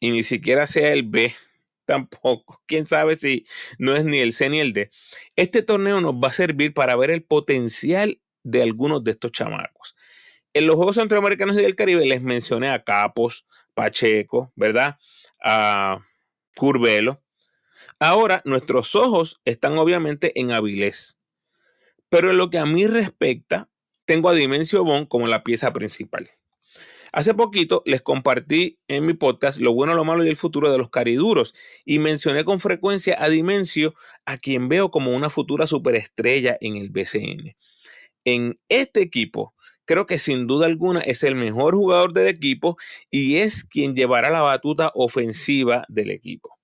y 0.00 0.10
ni 0.10 0.22
siquiera 0.22 0.66
sea 0.66 0.92
el 0.92 1.04
B, 1.04 1.34
tampoco. 1.84 2.62
Quién 2.66 2.86
sabe 2.86 3.16
si 3.16 3.44
no 3.78 3.96
es 3.96 4.04
ni 4.04 4.18
el 4.18 4.32
C 4.32 4.48
ni 4.48 4.60
el 4.60 4.72
D. 4.72 4.90
Este 5.36 5.62
torneo 5.62 6.00
nos 6.00 6.14
va 6.14 6.28
a 6.28 6.32
servir 6.32 6.74
para 6.74 6.96
ver 6.96 7.10
el 7.10 7.22
potencial 7.22 8.20
de 8.42 8.62
algunos 8.62 9.04
de 9.04 9.12
estos 9.12 9.32
chamacos. 9.32 9.94
En 10.52 10.66
los 10.66 10.76
Juegos 10.76 10.96
Centroamericanos 10.96 11.56
y 11.56 11.62
del 11.62 11.76
Caribe 11.76 12.04
les 12.06 12.22
mencioné 12.22 12.70
a 12.70 12.82
Capos, 12.82 13.46
Pacheco, 13.74 14.52
¿verdad? 14.56 14.98
A 15.42 16.00
Curvelo. 16.56 17.22
Ahora 17.98 18.42
nuestros 18.44 18.94
ojos 18.94 19.40
están 19.44 19.78
obviamente 19.78 20.38
en 20.40 20.52
Avilés. 20.52 21.16
Pero 22.08 22.30
en 22.30 22.38
lo 22.38 22.50
que 22.50 22.58
a 22.58 22.66
mí 22.66 22.86
respecta, 22.86 23.68
tengo 24.04 24.28
a 24.28 24.34
Dimensio 24.34 24.82
Bon 24.82 25.06
como 25.06 25.28
la 25.28 25.44
pieza 25.44 25.72
principal. 25.72 26.30
Hace 27.12 27.34
poquito 27.34 27.82
les 27.86 28.02
compartí 28.02 28.78
en 28.86 29.04
mi 29.04 29.14
podcast 29.14 29.58
lo 29.58 29.72
bueno, 29.72 29.94
lo 29.94 30.04
malo 30.04 30.24
y 30.24 30.28
el 30.28 30.36
futuro 30.36 30.70
de 30.70 30.78
los 30.78 30.90
cariduros 30.90 31.54
y 31.84 31.98
mencioné 31.98 32.44
con 32.44 32.60
frecuencia 32.60 33.16
a 33.22 33.28
Dimensio, 33.28 33.94
a 34.26 34.38
quien 34.38 34.68
veo 34.68 34.90
como 34.90 35.14
una 35.14 35.28
futura 35.28 35.66
superestrella 35.66 36.56
en 36.60 36.76
el 36.76 36.90
BCN. 36.90 37.56
En 38.24 38.58
este 38.68 39.00
equipo, 39.00 39.54
creo 39.84 40.06
que 40.06 40.18
sin 40.18 40.46
duda 40.46 40.66
alguna 40.66 41.00
es 41.00 41.22
el 41.22 41.34
mejor 41.34 41.74
jugador 41.74 42.12
del 42.12 42.28
equipo 42.28 42.76
y 43.10 43.36
es 43.36 43.64
quien 43.64 43.94
llevará 43.94 44.30
la 44.30 44.42
batuta 44.42 44.92
ofensiva 44.94 45.84
del 45.88 46.10
equipo. 46.10 46.58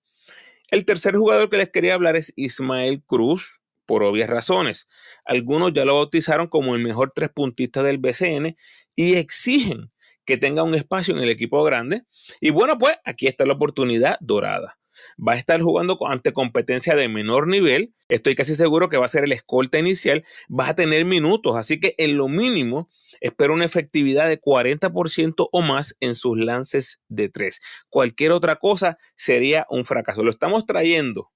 El 0.70 0.84
tercer 0.84 1.16
jugador 1.16 1.48
que 1.48 1.58
les 1.58 1.70
quería 1.70 1.94
hablar 1.94 2.16
es 2.16 2.32
Ismael 2.36 3.02
Cruz, 3.04 3.60
por 3.86 4.02
obvias 4.02 4.28
razones. 4.28 4.88
Algunos 5.24 5.72
ya 5.72 5.84
lo 5.84 5.94
bautizaron 5.94 6.48
como 6.48 6.74
el 6.74 6.82
mejor 6.82 7.12
tres 7.14 7.30
puntista 7.30 7.82
del 7.82 7.98
BCN 7.98 8.56
y 8.96 9.14
exigen 9.14 9.92
que 10.24 10.36
tenga 10.36 10.64
un 10.64 10.74
espacio 10.74 11.16
en 11.16 11.22
el 11.22 11.30
equipo 11.30 11.62
grande. 11.62 12.02
Y 12.40 12.50
bueno, 12.50 12.76
pues 12.76 12.96
aquí 13.04 13.28
está 13.28 13.46
la 13.46 13.54
oportunidad 13.54 14.16
dorada. 14.20 14.78
Va 15.16 15.32
a 15.32 15.36
estar 15.36 15.60
jugando 15.60 15.98
ante 16.06 16.32
competencia 16.32 16.94
de 16.94 17.08
menor 17.08 17.48
nivel. 17.48 17.94
Estoy 18.08 18.34
casi 18.34 18.54
seguro 18.54 18.88
que 18.88 18.98
va 18.98 19.06
a 19.06 19.08
ser 19.08 19.24
el 19.24 19.32
escolta 19.32 19.78
inicial. 19.78 20.24
Va 20.48 20.68
a 20.68 20.74
tener 20.74 21.04
minutos, 21.04 21.56
así 21.56 21.80
que 21.80 21.94
en 21.98 22.16
lo 22.16 22.28
mínimo 22.28 22.88
espero 23.20 23.54
una 23.54 23.64
efectividad 23.64 24.28
de 24.28 24.40
40% 24.40 25.48
o 25.50 25.62
más 25.62 25.96
en 26.00 26.14
sus 26.14 26.38
lances 26.38 27.00
de 27.08 27.28
tres. 27.28 27.60
Cualquier 27.88 28.32
otra 28.32 28.56
cosa 28.56 28.98
sería 29.14 29.66
un 29.70 29.84
fracaso. 29.84 30.22
Lo 30.22 30.30
estamos 30.30 30.66
trayendo, 30.66 31.32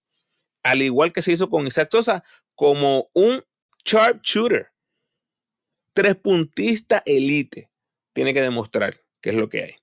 al 0.62 0.82
igual 0.82 1.12
que 1.12 1.22
se 1.22 1.32
hizo 1.32 1.48
con 1.48 1.66
Isaac 1.66 1.88
Sosa, 1.90 2.22
como 2.54 3.08
un 3.14 3.42
sharp 3.84 4.22
shooter, 4.22 4.68
tres 5.94 6.16
puntista 6.16 7.02
elite. 7.06 7.70
Tiene 8.12 8.34
que 8.34 8.42
demostrar 8.42 9.00
qué 9.20 9.30
es 9.30 9.36
lo 9.36 9.48
que 9.48 9.62
hay. 9.62 9.79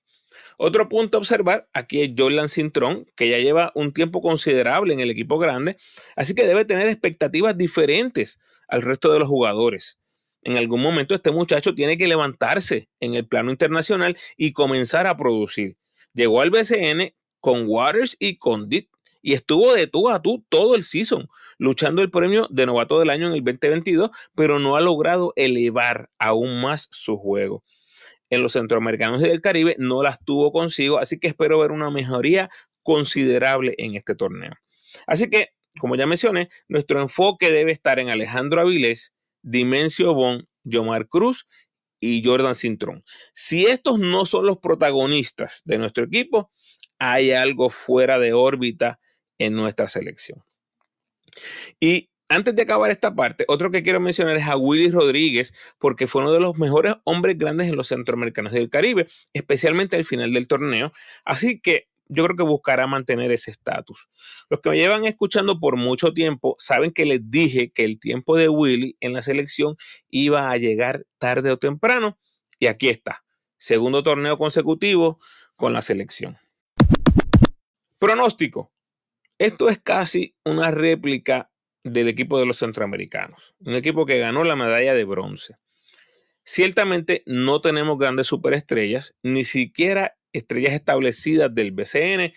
Otro 0.58 0.88
punto 0.90 1.16
a 1.16 1.20
observar 1.20 1.68
aquí 1.72 2.02
es 2.02 2.10
Jordan 2.18 2.50
Cintrón, 2.50 3.06
que 3.16 3.30
ya 3.30 3.38
lleva 3.38 3.72
un 3.74 3.92
tiempo 3.94 4.20
considerable 4.20 4.92
en 4.92 5.00
el 5.00 5.10
equipo 5.10 5.38
grande, 5.38 5.76
así 6.16 6.34
que 6.34 6.46
debe 6.46 6.66
tener 6.66 6.88
expectativas 6.88 7.56
diferentes 7.56 8.38
al 8.68 8.82
resto 8.82 9.10
de 9.12 9.20
los 9.20 9.28
jugadores 9.28 9.98
en 10.42 10.56
algún 10.56 10.80
momento 10.80 11.14
este 11.14 11.30
muchacho 11.30 11.74
tiene 11.74 11.98
que 11.98 12.08
levantarse 12.08 12.88
en 13.00 13.14
el 13.14 13.26
plano 13.26 13.50
internacional 13.50 14.16
y 14.36 14.52
comenzar 14.52 15.06
a 15.06 15.16
producir. 15.16 15.76
Llegó 16.14 16.40
al 16.40 16.50
BCN 16.50 17.14
con 17.40 17.64
Waters 17.66 18.16
y 18.18 18.36
con 18.38 18.68
Dit 18.68 18.88
y 19.20 19.34
estuvo 19.34 19.74
de 19.74 19.86
tú 19.86 20.08
a 20.08 20.22
tú 20.22 20.44
todo 20.48 20.74
el 20.74 20.84
season, 20.84 21.28
luchando 21.58 22.02
el 22.02 22.10
premio 22.10 22.46
de 22.50 22.66
novato 22.66 22.98
del 22.98 23.10
año 23.10 23.26
en 23.26 23.34
el 23.34 23.44
2022, 23.44 24.10
pero 24.34 24.58
no 24.58 24.76
ha 24.76 24.80
logrado 24.80 25.32
elevar 25.36 26.08
aún 26.18 26.62
más 26.62 26.88
su 26.92 27.18
juego. 27.18 27.64
En 28.30 28.42
los 28.42 28.52
centroamericanos 28.52 29.22
y 29.22 29.28
del 29.28 29.40
Caribe 29.40 29.74
no 29.78 30.02
las 30.02 30.22
tuvo 30.24 30.52
consigo, 30.52 30.98
así 30.98 31.18
que 31.18 31.28
espero 31.28 31.58
ver 31.58 31.72
una 31.72 31.90
mejoría 31.90 32.50
considerable 32.82 33.74
en 33.78 33.94
este 33.94 34.14
torneo. 34.14 34.52
Así 35.06 35.30
que, 35.30 35.50
como 35.78 35.96
ya 35.96 36.06
mencioné, 36.06 36.48
nuestro 36.68 37.00
enfoque 37.00 37.50
debe 37.50 37.72
estar 37.72 37.98
en 37.98 38.10
Alejandro 38.10 38.60
Avilés, 38.60 39.14
Dimensio 39.42 40.14
Bon, 40.14 40.46
Yomar 40.64 41.08
Cruz 41.08 41.46
y 42.00 42.22
Jordan 42.24 42.54
Cintrón. 42.54 43.02
Si 43.32 43.66
estos 43.66 43.98
no 43.98 44.24
son 44.24 44.46
los 44.46 44.58
protagonistas 44.58 45.62
de 45.64 45.78
nuestro 45.78 46.04
equipo, 46.04 46.50
hay 46.98 47.30
algo 47.30 47.70
fuera 47.70 48.18
de 48.18 48.32
órbita 48.32 49.00
en 49.38 49.54
nuestra 49.54 49.88
selección. 49.88 50.42
Y 51.80 52.10
antes 52.28 52.54
de 52.54 52.62
acabar 52.62 52.90
esta 52.90 53.14
parte, 53.14 53.44
otro 53.48 53.70
que 53.70 53.82
quiero 53.82 54.00
mencionar 54.00 54.36
es 54.36 54.46
a 54.46 54.56
Willy 54.56 54.90
Rodríguez, 54.90 55.54
porque 55.78 56.06
fue 56.06 56.22
uno 56.22 56.32
de 56.32 56.40
los 56.40 56.58
mejores 56.58 56.94
hombres 57.04 57.38
grandes 57.38 57.68
en 57.68 57.76
los 57.76 57.88
centroamericanos 57.88 58.52
del 58.52 58.70
Caribe, 58.70 59.06
especialmente 59.32 59.96
al 59.96 60.04
final 60.04 60.32
del 60.32 60.46
torneo. 60.46 60.92
Así 61.24 61.60
que 61.60 61.88
yo 62.08 62.24
creo 62.24 62.36
que 62.36 62.42
buscará 62.42 62.86
mantener 62.86 63.30
ese 63.30 63.50
estatus. 63.50 64.08
Los 64.48 64.60
que 64.60 64.70
me 64.70 64.78
llevan 64.78 65.04
escuchando 65.04 65.60
por 65.60 65.76
mucho 65.76 66.12
tiempo 66.12 66.54
saben 66.58 66.90
que 66.90 67.06
les 67.06 67.30
dije 67.30 67.70
que 67.70 67.84
el 67.84 67.98
tiempo 67.98 68.36
de 68.36 68.48
Willy 68.48 68.96
en 69.00 69.12
la 69.12 69.22
selección 69.22 69.76
iba 70.10 70.50
a 70.50 70.56
llegar 70.56 71.06
tarde 71.18 71.50
o 71.50 71.58
temprano 71.58 72.18
y 72.58 72.66
aquí 72.66 72.88
está, 72.88 73.24
segundo 73.56 74.02
torneo 74.02 74.38
consecutivo 74.38 75.20
con 75.56 75.72
la 75.72 75.82
selección. 75.82 76.38
Pronóstico. 77.98 78.72
Esto 79.38 79.68
es 79.68 79.78
casi 79.78 80.34
una 80.44 80.70
réplica 80.70 81.50
del 81.92 82.08
equipo 82.08 82.38
de 82.38 82.46
los 82.46 82.58
centroamericanos, 82.58 83.54
un 83.60 83.74
equipo 83.74 84.06
que 84.06 84.18
ganó 84.18 84.44
la 84.44 84.56
medalla 84.56 84.94
de 84.94 85.04
bronce. 85.04 85.56
Ciertamente 86.42 87.22
no 87.26 87.60
tenemos 87.60 87.98
grandes 87.98 88.26
superestrellas, 88.26 89.14
ni 89.22 89.44
siquiera 89.44 90.16
estrellas 90.32 90.72
establecidas 90.72 91.54
del 91.54 91.72
BCN, 91.72 92.32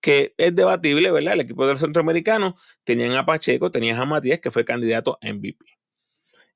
que 0.00 0.34
es 0.36 0.54
debatible, 0.54 1.12
¿verdad? 1.12 1.34
El 1.34 1.40
equipo 1.40 1.64
de 1.64 1.72
los 1.72 1.80
centroamericanos 1.80 2.54
tenían 2.84 3.12
a 3.12 3.24
Pacheco, 3.24 3.70
tenían 3.70 4.00
a 4.00 4.04
Matías, 4.04 4.40
que 4.40 4.50
fue 4.50 4.64
candidato 4.64 5.18
a 5.22 5.28
MVP. 5.28 5.64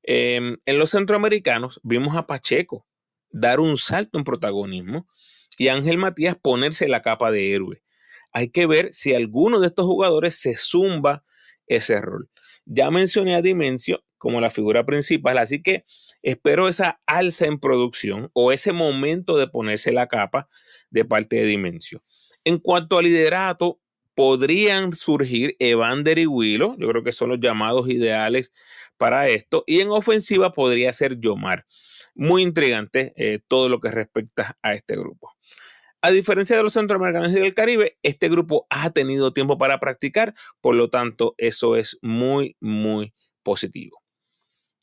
Em, 0.03 0.57
en 0.67 0.79
los 0.79 0.91
centroamericanos 0.91 1.81
vimos 1.83 2.17
a 2.17 2.26
Pacheco 2.26 2.87
dar 3.31 3.61
un 3.61 3.76
salto 3.76 4.19
en 4.19 4.25
protagonismo 4.25 5.07
y 5.59 5.69
a 5.69 5.75
Ángel 5.75 5.99
Matías 5.99 6.37
ponerse 6.37 6.88
la 6.88 7.03
capa 7.03 7.31
de 7.31 7.55
héroe. 7.55 7.83
Hay 8.33 8.49
que 8.49 8.67
ver 8.67 8.93
si 8.93 9.15
alguno 9.15 9.61
de 9.61 9.69
estos 9.69 9.87
jugadores 9.87 10.35
se 10.35 10.57
zumba 10.57 11.25
ese 11.67 12.00
rol. 12.00 12.31
Ya 12.66 12.90
mencioné 12.90 13.35
a 13.35 13.42
Dimensio 13.42 14.04
como 14.18 14.40
la 14.40 14.50
figura 14.50 14.85
principal, 14.85 15.38
así 15.38 15.62
que 15.62 15.85
espero 16.23 16.68
esa 16.68 17.00
alza 17.06 17.46
en 17.46 17.58
producción 17.58 18.30
o 18.32 18.52
ese 18.52 18.73
momento 18.73 19.37
de 19.37 19.46
ponerse 19.46 19.92
la 19.92 20.08
capa 20.08 20.49
de 20.90 21.04
parte 21.04 21.37
de 21.37 21.46
Dimensio. 21.46 22.02
En 22.44 22.58
cuanto 22.58 22.99
al 22.99 23.04
liderato, 23.04 23.80
podrían 24.14 24.94
surgir 24.94 25.56
Evander 25.58 26.18
y 26.18 26.26
Willow, 26.26 26.76
yo 26.78 26.88
creo 26.88 27.04
que 27.04 27.12
son 27.12 27.28
los 27.28 27.38
llamados 27.38 27.88
ideales 27.88 28.50
para 28.96 29.28
esto. 29.28 29.62
Y 29.66 29.80
en 29.80 29.90
ofensiva 29.90 30.52
podría 30.52 30.92
ser 30.92 31.20
Yomar. 31.20 31.66
Muy 32.14 32.42
intrigante 32.42 33.12
eh, 33.16 33.40
todo 33.46 33.68
lo 33.68 33.78
que 33.78 33.90
respecta 33.90 34.58
a 34.62 34.73
este 34.73 34.96
grupo. 34.96 35.35
A 36.07 36.13
diferencia 36.13 36.57
de 36.57 36.63
los 36.63 36.75
centroamericanos 36.75 37.33
y 37.33 37.41
del 37.41 37.53
Caribe, 37.53 37.99
este 38.05 38.29
grupo 38.29 38.69
ha 38.71 38.91
tenido 38.91 39.33
tiempo 39.33 39.59
para 39.59 39.81
practicar, 39.81 40.37
por 40.61 40.77
lo 40.77 40.89
tanto, 40.89 41.35
eso 41.37 41.75
es 41.75 41.99
muy, 42.01 42.57
muy 42.61 43.13
positivo. 43.43 44.01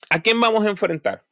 ¿A 0.09 0.21
quién 0.21 0.41
vamos 0.41 0.65
a 0.65 0.69
enfrentar? 0.69 1.25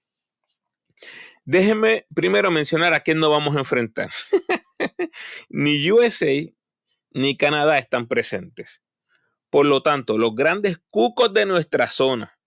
Déjenme 1.44 2.08
primero 2.16 2.52
mencionar 2.52 2.94
a 2.94 3.02
quién 3.02 3.20
no 3.20 3.30
vamos 3.30 3.58
a 3.58 3.60
enfrentar. 3.60 4.10
ni 5.50 5.92
USA 5.92 6.50
ni 7.10 7.36
Canadá 7.36 7.78
están 7.78 8.08
presentes. 8.08 8.82
Por 9.50 9.66
lo 9.66 9.84
tanto, 9.84 10.18
los 10.18 10.34
grandes 10.36 10.80
cucos 10.90 11.34
de 11.34 11.46
nuestra 11.46 11.90
zona, 11.90 12.40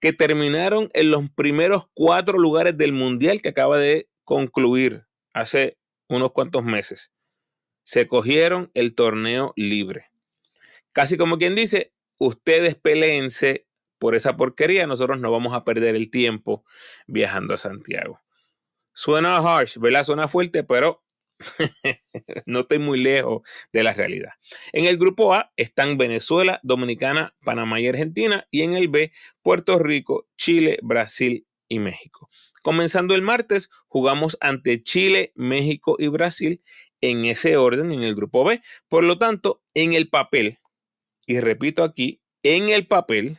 que 0.00 0.12
terminaron 0.12 0.90
en 0.92 1.12
los 1.12 1.30
primeros 1.30 1.86
cuatro 1.94 2.38
lugares 2.38 2.76
del 2.76 2.92
Mundial 2.92 3.40
que 3.40 3.48
acaba 3.48 3.78
de 3.78 4.10
concluir 4.24 5.06
hace 5.32 5.78
unos 6.16 6.32
cuantos 6.32 6.64
meses. 6.64 7.12
Se 7.82 8.06
cogieron 8.06 8.70
el 8.74 8.94
torneo 8.94 9.52
libre. 9.56 10.10
Casi 10.92 11.16
como 11.16 11.38
quien 11.38 11.54
dice, 11.54 11.94
ustedes 12.18 12.74
peleense 12.74 13.66
por 13.98 14.14
esa 14.14 14.36
porquería, 14.36 14.86
nosotros 14.86 15.20
no 15.20 15.30
vamos 15.30 15.54
a 15.54 15.64
perder 15.64 15.94
el 15.94 16.10
tiempo 16.10 16.64
viajando 17.06 17.54
a 17.54 17.56
Santiago. 17.56 18.20
Suena 18.94 19.36
harsh, 19.36 19.78
¿verdad? 19.78 20.04
Suena 20.04 20.28
fuerte, 20.28 20.64
pero 20.64 21.02
no 22.46 22.60
estoy 22.60 22.78
muy 22.78 22.98
lejos 22.98 23.42
de 23.72 23.82
la 23.82 23.94
realidad. 23.94 24.32
En 24.72 24.86
el 24.86 24.98
grupo 24.98 25.34
A 25.34 25.52
están 25.56 25.98
Venezuela, 25.98 26.60
Dominicana, 26.62 27.34
Panamá 27.44 27.80
y 27.80 27.88
Argentina. 27.88 28.46
Y 28.50 28.62
en 28.62 28.74
el 28.74 28.88
B, 28.88 29.12
Puerto 29.42 29.78
Rico, 29.78 30.28
Chile, 30.36 30.78
Brasil 30.82 31.46
y 31.68 31.78
México. 31.78 32.28
Comenzando 32.62 33.14
el 33.14 33.22
martes, 33.22 33.70
jugamos 33.88 34.38
ante 34.40 34.82
Chile, 34.82 35.32
México 35.34 35.96
y 35.98 36.08
Brasil 36.08 36.62
en 37.00 37.24
ese 37.24 37.56
orden 37.56 37.92
en 37.92 38.02
el 38.02 38.14
grupo 38.14 38.44
B. 38.44 38.62
Por 38.88 39.04
lo 39.04 39.16
tanto, 39.16 39.62
en 39.74 39.92
el 39.92 40.08
papel, 40.08 40.58
y 41.26 41.40
repito 41.40 41.82
aquí, 41.84 42.22
en 42.42 42.68
el 42.68 42.86
papel, 42.86 43.38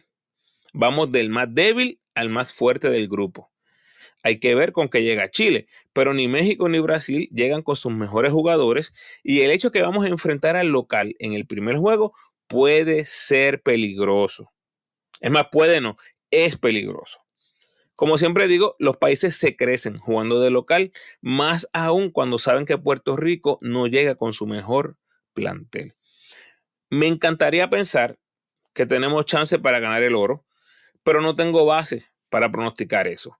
vamos 0.73 1.11
del 1.11 1.29
más 1.29 1.47
débil 1.53 2.01
al 2.15 2.29
más 2.29 2.53
fuerte 2.53 2.89
del 2.89 3.07
grupo. 3.07 3.51
Hay 4.23 4.39
que 4.39 4.55
ver 4.55 4.71
con 4.71 4.87
qué 4.89 5.03
llega 5.03 5.29
Chile, 5.29 5.67
pero 5.91 6.13
ni 6.13 6.27
México 6.27 6.69
ni 6.69 6.79
Brasil 6.79 7.29
llegan 7.33 7.61
con 7.61 7.75
sus 7.75 7.91
mejores 7.91 8.31
jugadores 8.31 8.93
y 9.23 9.41
el 9.41 9.51
hecho 9.51 9.71
que 9.71 9.81
vamos 9.81 10.05
a 10.05 10.09
enfrentar 10.09 10.55
al 10.55 10.67
local 10.67 11.15
en 11.19 11.33
el 11.33 11.45
primer 11.45 11.77
juego 11.77 12.13
puede 12.47 13.03
ser 13.05 13.61
peligroso. 13.61 14.51
Es 15.19 15.31
más, 15.31 15.47
puede 15.51 15.81
no, 15.81 15.97
es 16.31 16.57
peligroso. 16.57 17.22
Como 17.95 18.17
siempre 18.17 18.47
digo, 18.47 18.75
los 18.79 18.97
países 18.97 19.35
se 19.35 19.55
crecen 19.55 19.99
jugando 19.99 20.41
de 20.41 20.49
local, 20.49 20.91
más 21.21 21.69
aún 21.73 22.09
cuando 22.09 22.39
saben 22.39 22.65
que 22.65 22.77
Puerto 22.77 23.15
Rico 23.15 23.59
no 23.61 23.87
llega 23.87 24.15
con 24.15 24.33
su 24.33 24.47
mejor 24.47 24.97
plantel. 25.33 25.95
Me 26.89 27.07
encantaría 27.07 27.69
pensar 27.69 28.17
que 28.73 28.85
tenemos 28.85 29.25
chance 29.25 29.59
para 29.59 29.79
ganar 29.79 30.01
el 30.03 30.15
oro, 30.15 30.45
pero 31.03 31.21
no 31.21 31.35
tengo 31.35 31.65
base 31.65 32.07
para 32.29 32.51
pronosticar 32.51 33.07
eso. 33.07 33.37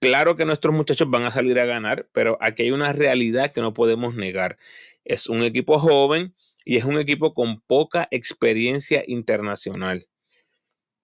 Claro 0.00 0.36
que 0.36 0.44
nuestros 0.44 0.74
muchachos 0.74 1.08
van 1.08 1.24
a 1.24 1.30
salir 1.30 1.58
a 1.58 1.64
ganar, 1.64 2.08
pero 2.12 2.36
aquí 2.42 2.64
hay 2.64 2.70
una 2.72 2.92
realidad 2.92 3.52
que 3.52 3.62
no 3.62 3.72
podemos 3.72 4.14
negar. 4.14 4.58
Es 5.04 5.28
un 5.30 5.42
equipo 5.42 5.78
joven 5.78 6.34
y 6.66 6.76
es 6.76 6.84
un 6.84 6.98
equipo 6.98 7.32
con 7.32 7.60
poca 7.60 8.08
experiencia 8.10 9.02
internacional. 9.06 10.06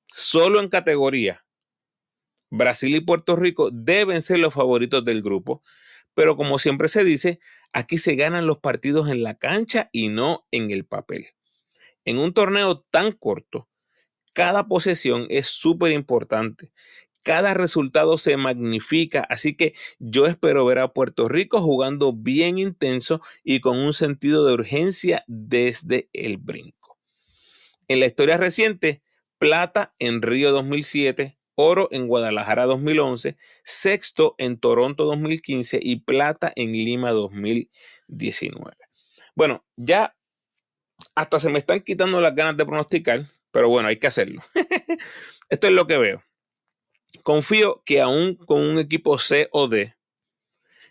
Solo 0.06 0.60
en 0.60 0.68
categoría, 0.68 1.44
Brasil 2.50 2.94
y 2.94 3.00
Puerto 3.00 3.36
Rico 3.36 3.70
deben 3.72 4.22
ser 4.22 4.40
los 4.40 4.54
favoritos 4.54 5.04
del 5.04 5.22
grupo, 5.22 5.62
pero 6.14 6.36
como 6.36 6.58
siempre 6.58 6.88
se 6.88 7.04
dice, 7.04 7.40
aquí 7.72 7.98
se 7.98 8.16
ganan 8.16 8.46
los 8.46 8.58
partidos 8.58 9.08
en 9.08 9.22
la 9.22 9.34
cancha 9.34 9.88
y 9.92 10.08
no 10.08 10.46
en 10.50 10.70
el 10.70 10.84
papel. 10.84 11.28
En 12.04 12.18
un 12.18 12.34
torneo 12.34 12.80
tan 12.90 13.12
corto, 13.12 13.68
cada 14.32 14.68
posesión 14.68 15.26
es 15.28 15.46
súper 15.46 15.92
importante 15.92 16.72
cada 17.22 17.54
resultado 17.54 18.18
se 18.18 18.36
magnifica, 18.36 19.20
así 19.28 19.54
que 19.54 19.74
yo 19.98 20.26
espero 20.26 20.64
ver 20.64 20.78
a 20.78 20.92
Puerto 20.92 21.28
Rico 21.28 21.60
jugando 21.60 22.12
bien 22.12 22.58
intenso 22.58 23.20
y 23.44 23.60
con 23.60 23.78
un 23.78 23.92
sentido 23.92 24.46
de 24.46 24.54
urgencia 24.54 25.24
desde 25.26 26.08
el 26.12 26.38
brinco. 26.38 26.98
En 27.88 28.00
la 28.00 28.06
historia 28.06 28.36
reciente, 28.36 29.02
plata 29.38 29.94
en 29.98 30.22
Río 30.22 30.52
2007, 30.52 31.38
oro 31.60 31.88
en 31.90 32.06
Guadalajara 32.06 32.66
2011, 32.66 33.36
sexto 33.64 34.34
en 34.38 34.58
Toronto 34.58 35.04
2015 35.04 35.78
y 35.82 35.96
plata 35.96 36.52
en 36.56 36.72
Lima 36.72 37.10
2019. 37.12 38.76
Bueno, 39.34 39.64
ya 39.76 40.16
hasta 41.14 41.38
se 41.38 41.50
me 41.50 41.58
están 41.58 41.80
quitando 41.80 42.20
las 42.20 42.34
ganas 42.34 42.56
de 42.56 42.66
pronosticar, 42.66 43.26
pero 43.50 43.68
bueno, 43.68 43.88
hay 43.88 43.98
que 43.98 44.06
hacerlo. 44.06 44.42
Esto 45.48 45.66
es 45.66 45.72
lo 45.72 45.86
que 45.86 45.98
veo. 45.98 46.22
Confío 47.22 47.82
que 47.84 48.00
aún 48.00 48.36
con 48.36 48.62
un 48.62 48.78
equipo 48.78 49.18
C 49.18 49.48
o 49.52 49.68
D, 49.68 49.94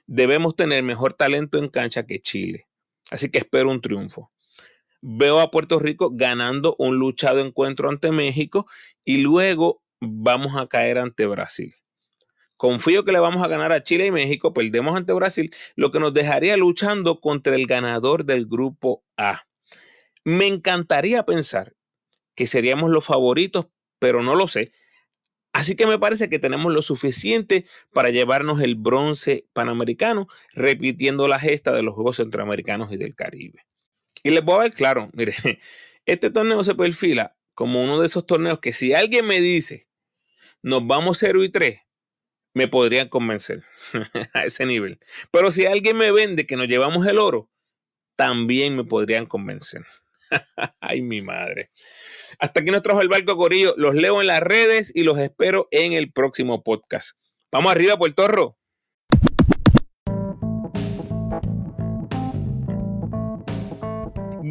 debemos 0.06 0.56
tener 0.56 0.84
mejor 0.84 1.14
talento 1.14 1.58
en 1.58 1.70
cancha 1.70 2.06
que 2.06 2.20
Chile. 2.20 2.68
Así 3.12 3.30
que 3.30 3.40
espero 3.40 3.70
un 3.70 3.82
triunfo. 3.82 4.32
Veo 5.02 5.40
a 5.40 5.50
Puerto 5.50 5.80
Rico 5.80 6.10
ganando 6.12 6.76
un 6.78 6.98
luchado 6.98 7.40
encuentro 7.40 7.90
ante 7.90 8.12
México 8.12 8.68
y 9.06 9.20
luego 9.20 9.82
vamos 10.02 10.56
a 10.56 10.68
caer 10.68 10.98
ante 10.98 11.26
Brasil. 11.26 11.76
Confío 12.58 13.06
que 13.06 13.14
le 13.14 13.20
vamos 13.20 13.44
a 13.44 13.48
ganar 13.48 13.72
a 13.72 13.84
Chile 13.84 14.08
y 14.08 14.12
México, 14.12 14.54
perdemos 14.54 14.98
ante 14.98 15.14
Brasil, 15.14 15.54
lo 15.76 15.92
que 15.92 16.00
nos 16.00 16.14
dejaría 16.14 16.58
luchando 16.58 17.22
contra 17.22 17.56
el 17.56 17.68
ganador 17.68 18.26
del 18.26 18.48
grupo 18.48 19.04
A. 19.18 19.48
Me 20.26 20.48
encantaría 20.48 21.24
pensar 21.24 21.76
que 22.36 22.48
seríamos 22.48 22.92
los 22.92 23.06
favoritos, 23.06 23.68
pero 23.98 24.24
no 24.24 24.36
lo 24.36 24.48
sé. 24.48 24.72
Así 25.54 25.76
que 25.76 25.88
me 25.88 25.98
parece 25.98 26.30
que 26.30 26.38
tenemos 26.38 26.74
lo 26.74 26.82
suficiente 26.82 27.66
para 27.92 28.12
llevarnos 28.12 28.62
el 28.62 28.76
bronce 28.76 29.48
panamericano, 29.54 30.28
repitiendo 30.54 31.28
la 31.28 31.40
gesta 31.40 31.72
de 31.72 31.82
los 31.82 31.96
Juegos 31.96 32.18
Centroamericanos 32.18 32.92
y 32.92 32.98
del 32.98 33.16
Caribe. 33.16 33.66
Y 34.24 34.30
les 34.30 34.44
voy 34.44 34.56
a 34.56 34.64
ver 34.64 34.74
claro, 34.74 35.10
mire, 35.14 35.34
este 36.06 36.30
torneo 36.30 36.64
se 36.64 36.76
perfila 36.76 37.36
como 37.54 37.84
uno 37.84 38.00
de 38.00 38.06
esos 38.06 38.26
torneos 38.26 38.60
que 38.60 38.72
si 38.72 38.94
alguien 38.94 39.26
me 39.26 39.42
dice, 39.42 39.89
nos 40.62 40.86
vamos 40.86 41.18
0 41.20 41.44
y 41.44 41.50
3, 41.50 41.80
me 42.54 42.68
podrían 42.68 43.10
convencer 43.10 43.64
a 44.34 44.46
ese 44.46 44.66
nivel. 44.66 45.00
Pero 45.32 45.52
si 45.52 45.66
alguien 45.66 45.98
me 45.98 46.12
vende 46.12 46.46
que 46.46 46.56
nos 46.56 46.68
llevamos 46.68 47.06
el 47.08 47.20
oro, 47.20 47.50
también 48.16 48.76
me 48.76 48.84
podrían 48.84 49.26
convencer. 49.26 49.86
Ay, 50.80 51.02
mi 51.02 51.22
madre. 51.22 51.70
Hasta 52.40 52.62
aquí 52.62 52.72
nos 52.72 52.84
trajo 52.84 53.02
el 53.02 53.08
barco 53.08 53.38
Corillo. 53.38 53.74
Los 53.78 53.96
leo 53.96 54.22
en 54.22 54.28
las 54.28 54.42
redes 54.42 54.92
y 54.94 55.04
los 55.04 55.18
espero 55.18 55.68
en 55.72 55.94
el 55.94 56.12
próximo 56.12 56.64
podcast. 56.64 57.18
Vamos 57.52 57.72
arriba, 57.72 57.98
Puerto 57.98 58.28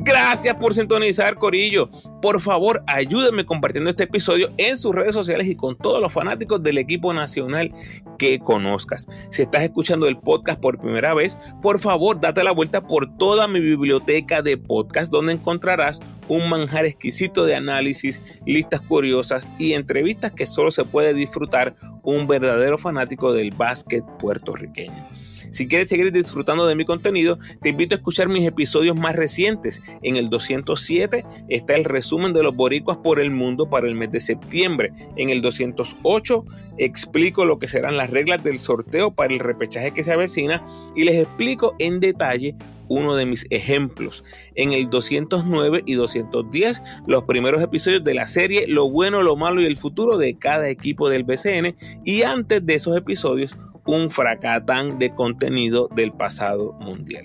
Gracias 0.08 0.56
por 0.56 0.74
sintonizar, 0.74 1.36
Corillo. 1.36 1.90
Por 2.22 2.40
favor, 2.40 2.82
ayúdenme 2.86 3.44
compartiendo 3.44 3.90
este 3.90 4.04
episodio 4.04 4.50
en 4.56 4.78
sus 4.78 4.94
redes 4.94 5.12
sociales 5.12 5.46
y 5.48 5.54
con 5.54 5.76
todos 5.76 6.00
los 6.00 6.10
fanáticos 6.10 6.62
del 6.62 6.78
equipo 6.78 7.12
nacional 7.12 7.74
que 8.18 8.38
conozcas. 8.38 9.06
Si 9.28 9.42
estás 9.42 9.64
escuchando 9.64 10.08
el 10.08 10.16
podcast 10.16 10.60
por 10.60 10.78
primera 10.78 11.12
vez, 11.12 11.36
por 11.60 11.78
favor, 11.78 12.18
date 12.18 12.42
la 12.42 12.52
vuelta 12.52 12.86
por 12.86 13.18
toda 13.18 13.48
mi 13.48 13.60
biblioteca 13.60 14.40
de 14.40 14.56
podcast 14.56 15.12
donde 15.12 15.34
encontrarás 15.34 16.00
un 16.26 16.48
manjar 16.48 16.86
exquisito 16.86 17.44
de 17.44 17.56
análisis, 17.56 18.22
listas 18.46 18.80
curiosas 18.80 19.52
y 19.58 19.74
entrevistas 19.74 20.32
que 20.32 20.46
solo 20.46 20.70
se 20.70 20.86
puede 20.86 21.12
disfrutar 21.12 21.76
un 22.02 22.26
verdadero 22.26 22.78
fanático 22.78 23.34
del 23.34 23.50
básquet 23.50 24.02
puertorriqueño. 24.18 25.17
Si 25.50 25.68
quieres 25.68 25.88
seguir 25.88 26.12
disfrutando 26.12 26.66
de 26.66 26.74
mi 26.74 26.84
contenido, 26.84 27.38
te 27.62 27.70
invito 27.70 27.94
a 27.94 27.98
escuchar 27.98 28.28
mis 28.28 28.46
episodios 28.46 28.96
más 28.96 29.16
recientes. 29.16 29.82
En 30.02 30.16
el 30.16 30.30
207 30.30 31.24
está 31.48 31.74
el 31.74 31.84
resumen 31.84 32.32
de 32.32 32.42
los 32.42 32.54
boricuas 32.54 32.98
por 32.98 33.20
el 33.20 33.30
mundo 33.30 33.68
para 33.68 33.86
el 33.86 33.94
mes 33.94 34.10
de 34.10 34.20
septiembre. 34.20 34.92
En 35.16 35.30
el 35.30 35.42
208 35.42 36.44
explico 36.78 37.44
lo 37.44 37.58
que 37.58 37.68
serán 37.68 37.96
las 37.96 38.10
reglas 38.10 38.42
del 38.42 38.58
sorteo 38.58 39.12
para 39.12 39.32
el 39.32 39.40
repechaje 39.40 39.92
que 39.92 40.02
se 40.02 40.12
avecina 40.12 40.64
y 40.94 41.04
les 41.04 41.16
explico 41.16 41.74
en 41.78 42.00
detalle 42.00 42.54
uno 42.88 43.14
de 43.14 43.26
mis 43.26 43.46
ejemplos. 43.50 44.24
En 44.54 44.72
el 44.72 44.90
209 44.90 45.82
y 45.86 45.94
210, 45.94 46.82
los 47.06 47.24
primeros 47.24 47.62
episodios 47.62 48.02
de 48.02 48.14
la 48.14 48.26
serie 48.26 48.66
Lo 48.66 48.90
bueno, 48.90 49.22
lo 49.22 49.36
malo 49.36 49.60
y 49.60 49.66
el 49.66 49.76
futuro 49.76 50.18
de 50.18 50.38
cada 50.38 50.68
equipo 50.68 51.08
del 51.08 51.24
BCN. 51.24 51.76
Y 52.04 52.22
antes 52.22 52.64
de 52.64 52.74
esos 52.74 52.96
episodios, 52.96 53.56
un 53.88 54.10
fracatán 54.10 54.98
de 54.98 55.10
contenido 55.10 55.88
del 55.94 56.12
pasado 56.12 56.74
mundial. 56.74 57.24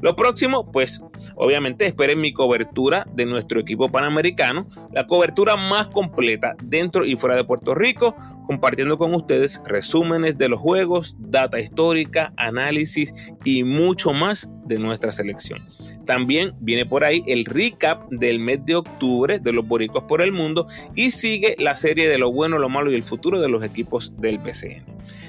Lo 0.00 0.14
próximo, 0.16 0.70
pues 0.70 1.00
obviamente 1.34 1.86
esperen 1.86 2.20
mi 2.20 2.34
cobertura 2.34 3.06
de 3.14 3.24
nuestro 3.24 3.58
equipo 3.58 3.90
panamericano, 3.90 4.68
la 4.92 5.06
cobertura 5.06 5.56
más 5.56 5.86
completa 5.86 6.56
dentro 6.62 7.06
y 7.06 7.16
fuera 7.16 7.36
de 7.36 7.44
Puerto 7.44 7.74
Rico, 7.74 8.14
compartiendo 8.46 8.98
con 8.98 9.14
ustedes 9.14 9.62
resúmenes 9.64 10.36
de 10.36 10.50
los 10.50 10.60
juegos, 10.60 11.16
data 11.18 11.58
histórica, 11.58 12.34
análisis 12.36 13.14
y 13.46 13.64
mucho 13.64 14.12
más 14.12 14.50
de 14.66 14.78
nuestra 14.78 15.10
selección. 15.10 15.66
También 16.04 16.52
viene 16.60 16.84
por 16.84 17.04
ahí 17.04 17.22
el 17.26 17.46
recap 17.46 18.06
del 18.10 18.40
mes 18.40 18.60
de 18.66 18.76
octubre 18.76 19.38
de 19.38 19.52
los 19.52 19.66
boricos 19.66 20.04
por 20.04 20.20
el 20.20 20.32
mundo 20.32 20.66
y 20.94 21.12
sigue 21.12 21.56
la 21.58 21.76
serie 21.76 22.10
de 22.10 22.18
lo 22.18 22.30
bueno, 22.30 22.58
lo 22.58 22.68
malo 22.68 22.92
y 22.92 22.94
el 22.94 23.04
futuro 23.04 23.40
de 23.40 23.48
los 23.48 23.64
equipos 23.64 24.12
del 24.18 24.38
BCN. 24.38 24.84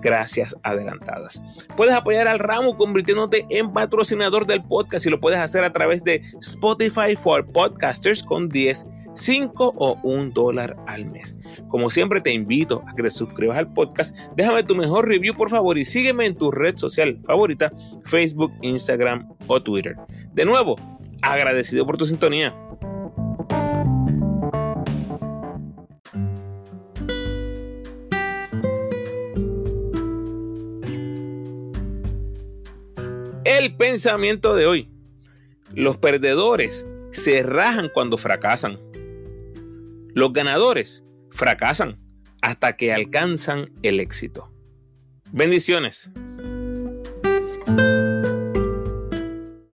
gracias 0.00 0.56
adelantadas. 0.62 1.42
Puedes 1.76 1.94
apoyar 1.94 2.28
al 2.28 2.38
ramo 2.38 2.76
convirtiéndote 2.76 3.46
en 3.50 3.72
patrocinador 3.72 4.46
del 4.46 4.62
podcast 4.62 5.06
y 5.06 5.10
lo 5.10 5.20
puedes 5.20 5.38
hacer 5.38 5.64
a 5.64 5.72
través 5.72 6.04
de 6.04 6.22
Spotify 6.40 7.16
for 7.16 7.46
Podcasters 7.50 8.22
con 8.22 8.48
10, 8.48 8.86
5 9.14 9.74
o 9.76 9.98
1 10.02 10.30
dólar 10.30 10.76
al 10.86 11.06
mes. 11.06 11.36
Como 11.68 11.90
siempre 11.90 12.20
te 12.20 12.32
invito 12.32 12.82
a 12.86 12.94
que 12.94 13.02
te 13.02 13.10
suscribas 13.10 13.58
al 13.58 13.72
podcast, 13.72 14.16
déjame 14.36 14.62
tu 14.62 14.74
mejor 14.74 15.08
review 15.08 15.34
por 15.34 15.50
favor 15.50 15.78
y 15.78 15.84
sígueme 15.84 16.26
en 16.26 16.36
tu 16.36 16.50
red 16.50 16.76
social 16.76 17.20
favorita, 17.24 17.72
Facebook, 18.04 18.52
Instagram 18.62 19.28
o 19.46 19.62
Twitter. 19.62 19.96
De 20.32 20.44
nuevo, 20.44 20.76
agradecido 21.22 21.86
por 21.86 21.96
tu 21.96 22.06
sintonía. 22.06 22.54
Pensamiento 33.94 34.56
de 34.56 34.66
hoy. 34.66 34.88
Los 35.72 35.98
perdedores 35.98 36.84
se 37.12 37.44
rajan 37.44 37.88
cuando 37.94 38.18
fracasan. 38.18 38.80
Los 40.14 40.32
ganadores 40.32 41.04
fracasan 41.30 42.00
hasta 42.42 42.74
que 42.74 42.92
alcanzan 42.92 43.70
el 43.84 44.00
éxito. 44.00 44.52
Bendiciones. 45.30 46.10